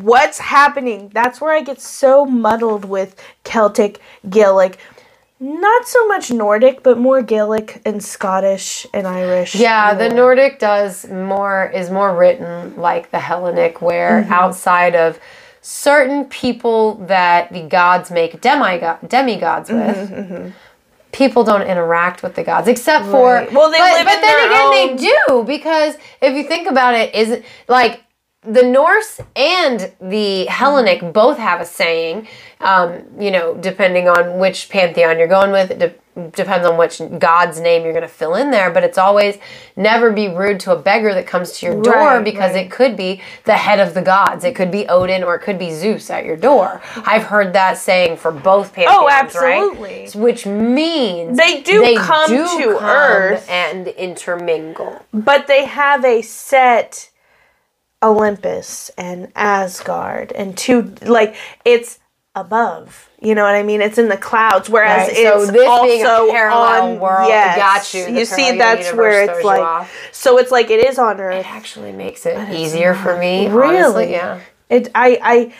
[0.00, 1.10] what's happening?
[1.12, 4.00] That's where I get so muddled with Celtic,
[4.30, 4.78] Gaelic.
[5.40, 9.54] Not so much Nordic, but more Gaelic and Scottish and Irish.
[9.54, 10.08] Yeah, the.
[10.08, 14.32] Nordic does more is more written like the Hellenic, where Mm-hmm.
[14.32, 15.20] outside of
[15.62, 20.52] certain people that the gods make demigod demigods with.
[21.12, 23.52] People don't interact with the gods except for Mm-hmm, Right.
[23.52, 26.94] Well, they but, live but then again own- they do because if you think about
[26.94, 28.02] it, isn't like
[28.42, 32.28] the Norse and the Hellenic both have a saying.
[32.60, 37.00] Um, you know, depending on which pantheon you're going with, it de- depends on which
[37.20, 38.70] god's name you're going to fill in there.
[38.70, 39.38] But it's always
[39.76, 42.66] never be rude to a beggar that comes to your door Right, because right.
[42.66, 44.44] it could be the head of the gods.
[44.44, 46.80] It could be Odin or it could be Zeus at your door.
[46.96, 48.96] I've heard that saying for both pantheons.
[48.98, 50.00] Oh, absolutely.
[50.06, 50.14] Right?
[50.16, 53.48] Which means They do come to Earth.
[53.50, 55.04] and intermingle.
[55.12, 57.10] but they have a set
[58.02, 61.34] Olympus and Asgard and two like
[61.64, 61.98] it's
[62.34, 63.08] above.
[63.20, 63.80] You know what I mean?
[63.80, 67.28] It's in the clouds, whereas Right, so it's this also being a parallel on, world,
[67.28, 68.04] Yes, got you.
[68.12, 69.88] The You see, that's where it's like.
[70.12, 71.34] So it's like it is on Earth.
[71.34, 73.48] It actually makes it easier for me.
[73.48, 73.78] Really?
[73.78, 74.40] Honestly, yeah.
[74.70, 74.88] It.
[74.94, 75.18] I.
[75.22, 75.54] I.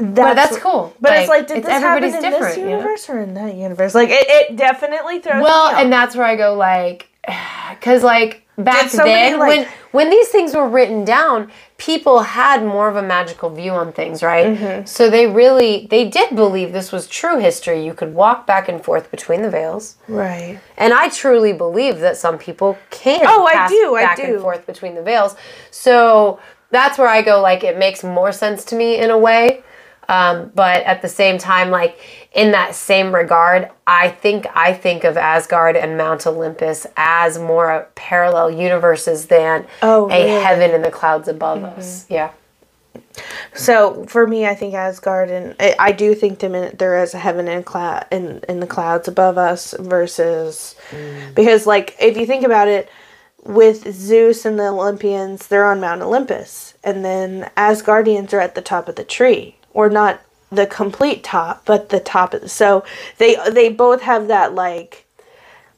[0.00, 0.94] That's, But that's cool.
[1.00, 2.70] But it's like, did it's this happen in this you know?
[2.70, 3.96] universe or in that universe?
[3.96, 5.42] Like, it, it definitely throws.
[5.42, 7.08] Well, and that's where I go like,
[7.70, 12.88] because like back then like- when when these things were written down, people had more
[12.88, 14.46] of a magical view on things, right?
[14.48, 14.84] Mm-hmm.
[14.86, 17.84] So they really they did believe this was true history.
[17.84, 19.96] You could walk back and forth between the veils.
[20.08, 20.58] right.
[20.76, 23.20] And I truly believe that some people can.
[23.26, 24.24] Oh, I do, I Back do.
[24.24, 25.34] and forth between the veils.
[25.70, 26.38] So
[26.70, 27.40] that's where I go.
[27.40, 29.62] Like it makes more sense to me in a way.
[30.08, 31.98] Um, but at the same time, like
[32.32, 37.88] in that same regard, I think I think of Asgard and Mount Olympus as more
[37.94, 40.42] parallel universes than Oh, a really?
[40.42, 42.06] heaven in the clouds above us.
[42.08, 42.30] Yeah.
[43.54, 47.14] So for me, I think Asgard and I, I do think them in, there is
[47.14, 50.74] a heaven in cloud in in the clouds above us versus
[51.34, 52.88] because like if you think about it,
[53.44, 58.60] with Zeus and the Olympians, they're on Mount Olympus, and then Asgardians are at the
[58.62, 60.20] top of the tree, or not
[60.50, 62.34] the complete top, but the top.
[62.46, 62.84] So
[63.18, 65.04] they they both have that like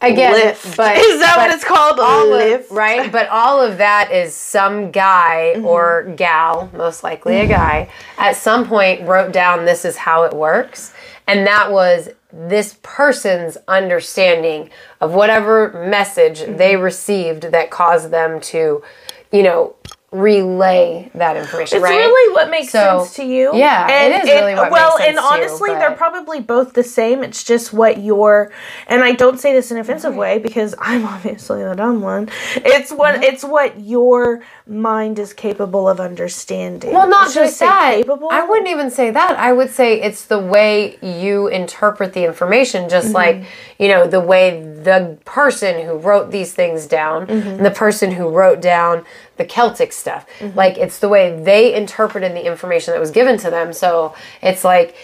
[0.00, 0.74] Again, lift.
[0.78, 2.00] but is that but what it's called?
[2.00, 3.12] all of- right?
[3.12, 5.66] But all of that is some guy Mm-hmm.
[5.66, 10.32] or gal, most likely a guy, at some point wrote down this is how it
[10.32, 10.94] works.
[11.26, 14.70] And that was this person's understanding
[15.02, 16.82] of whatever message they Mm-hmm.
[16.82, 18.82] received that caused them to,
[19.30, 19.74] you know,
[20.12, 21.76] relay that information.
[21.76, 21.96] It's right?
[21.96, 23.54] really what makes So, sense to you.
[23.54, 26.72] yeah, it is really what well, makes sense and to you, honestly, they're probably both
[26.72, 27.22] the same.
[27.22, 28.50] It's just what your
[28.88, 32.28] and I don't say this in an offensive way because I'm obviously the dumb one.
[32.56, 33.22] It's what mm-hmm.
[33.22, 36.92] it's what your mind is capable of understanding.
[36.92, 37.96] Well, not Should just say that.
[37.96, 38.28] Capable.
[38.30, 39.36] I wouldn't even say that.
[39.36, 43.14] I would say it's the way you interpret the information, just Mm-hmm.
[43.16, 43.44] like,
[43.78, 47.48] you know, the way the person who wrote these things down Mm-hmm.
[47.48, 49.04] and the person who wrote down
[49.36, 50.24] the Celtic stuff.
[50.38, 50.56] Mm-hmm.
[50.56, 53.72] Like, it's the way they interpreted the information that was given to them.
[53.72, 54.94] So it's like,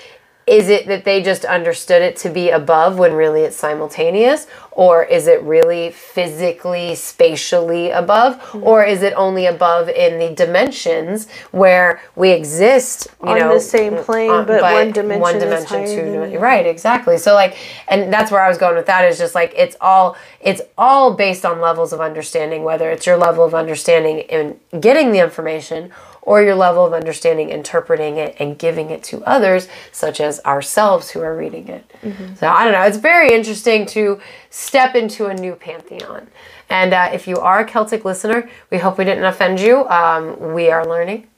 [0.47, 4.47] is it that they just understood it to be above when really it's simultaneous?
[4.71, 8.39] Or is it really physically, spatially above?
[8.41, 8.63] Mm-hmm.
[8.63, 13.61] Or is it only above in the dimensions where we exist, you On know, the
[13.61, 17.19] same plane, on- but one dimension is higher two than Right, exactly.
[17.19, 17.57] So like,
[17.89, 21.15] and that's where I was going with that is just like it's all it's all
[21.15, 25.91] based on levels of understanding, whether it's your level of understanding in getting the information
[26.27, 31.11] or your level of understanding interpreting it and giving it to others, such as ourselves
[31.13, 31.91] who are reading it.
[32.37, 32.83] So I don't know.
[32.83, 34.21] It's very interesting to
[34.51, 36.27] step into a new pantheon.
[36.69, 39.89] And uh, if you are a Celtic listener, we hope we didn't offend you.
[39.89, 41.29] Um, we are learning,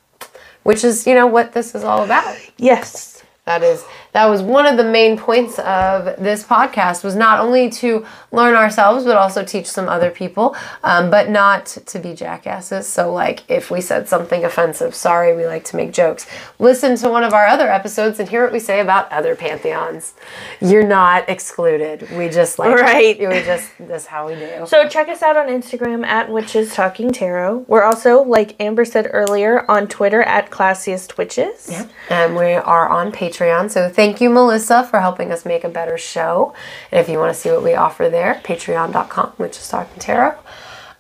[0.63, 2.37] which is you know what this is all about.
[2.57, 3.15] yes.
[3.45, 3.83] That is
[4.19, 8.57] that was one of the main points of this podcast was not only to learn
[8.57, 12.89] ourselves but also teach some other people, um, but not to be jackasses.
[12.89, 16.27] So like if we said something offensive, sorry, we like to make jokes.
[16.59, 20.15] Listen to one of our other episodes and hear what we say about other pantheons.
[20.61, 22.11] You're not excluded.
[22.11, 23.21] We just like Right.
[23.21, 24.67] We just that's how we do.
[24.67, 27.67] So check us out on Instagram at Witches Talking Tarot.
[27.69, 31.69] We're also, like Amber said earlier, on Twitter at Classiest Witches.
[31.71, 31.87] yeah.
[32.11, 33.71] And we are on Patreon.
[33.71, 36.55] So thank you, Melissa, for helping us make a better show.
[36.91, 40.37] And if you want to see what we offer there, patreon.com, Witches Talking Tarot.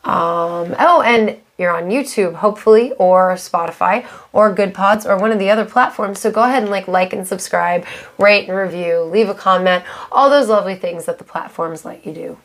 [0.04, 5.38] Um, oh, and you're on YouTube, hopefully, or Spotify, or Good Pods, or one of
[5.38, 6.20] the other platforms.
[6.20, 7.84] So go ahead and like, like and subscribe,
[8.18, 12.12] rate and review, leave a comment, all those lovely things that the platforms let you
[12.12, 12.38] do.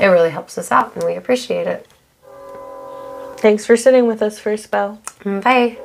[0.00, 1.86] It really helps us out, and we appreciate it.
[3.38, 5.00] Thanks for sitting with us for a spell.
[5.24, 5.78] Bye.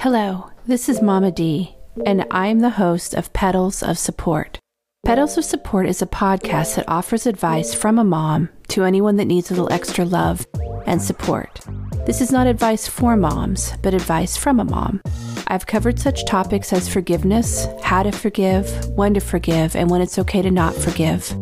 [0.00, 4.58] Hello, this is Mama D, and I am the host of Petals of Support.
[5.04, 9.26] Petals of Support is a podcast that offers advice from a mom to anyone that
[9.26, 10.46] needs a little extra love
[10.86, 11.60] and support.
[12.04, 15.00] This is not advice for moms, but advice from a mom.
[15.46, 20.18] I've covered such topics as forgiveness, how to forgive, when to forgive, and when it's
[20.18, 21.32] okay to not forgive,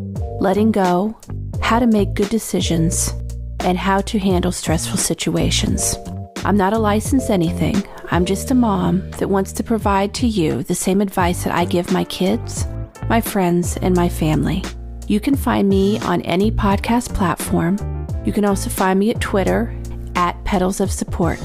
[0.40, 1.18] letting go,
[1.62, 3.12] how to make good decisions,
[3.60, 5.96] and how to handle stressful situations.
[6.44, 7.82] I'm not a licensed anything.
[8.10, 11.64] I'm just a mom that wants to provide to you the same advice that I
[11.64, 12.66] give my kids,
[13.08, 14.62] my friends, and my family.
[15.06, 17.76] You can find me on any podcast platform.
[18.24, 19.74] You can also find me at Twitter
[20.14, 21.38] at Petals of Support.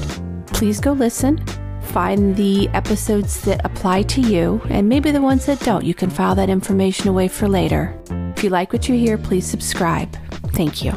[0.46, 1.44] Please go listen,
[1.82, 5.84] find the episodes that apply to you, and maybe the ones that don't.
[5.84, 7.98] You can file that information away for later.
[8.36, 10.14] If you like what you hear, please subscribe.
[10.52, 10.92] Thank you.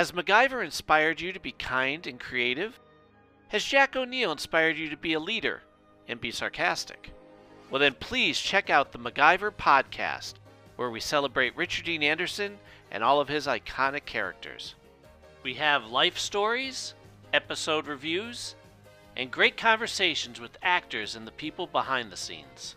[0.00, 2.80] Has MacGyver inspired you to be kind and creative?
[3.48, 5.60] Has Jack O'Neill inspired you to be a leader
[6.08, 7.12] and be sarcastic?
[7.68, 10.36] Well, then please check out the MacGyver podcast,
[10.76, 12.56] where we celebrate Richard Dean Anderson
[12.90, 14.74] and all of his iconic characters.
[15.42, 16.94] We have life stories,
[17.34, 18.54] episode reviews,
[19.18, 22.74] and great conversations with actors and the people behind the scenes.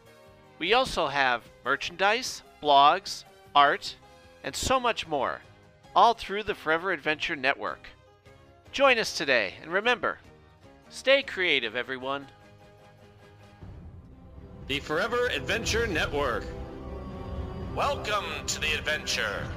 [0.59, 3.23] We also have merchandise, blogs,
[3.55, 3.95] art,
[4.43, 5.39] and so much more,
[5.95, 7.87] all through the Forever Adventure Network.
[8.71, 10.17] Join us today, and remember,
[10.89, 12.27] stay creative, everyone.
[14.67, 16.45] The Forever Adventure Network.
[17.75, 19.47] Welcome to the adventure.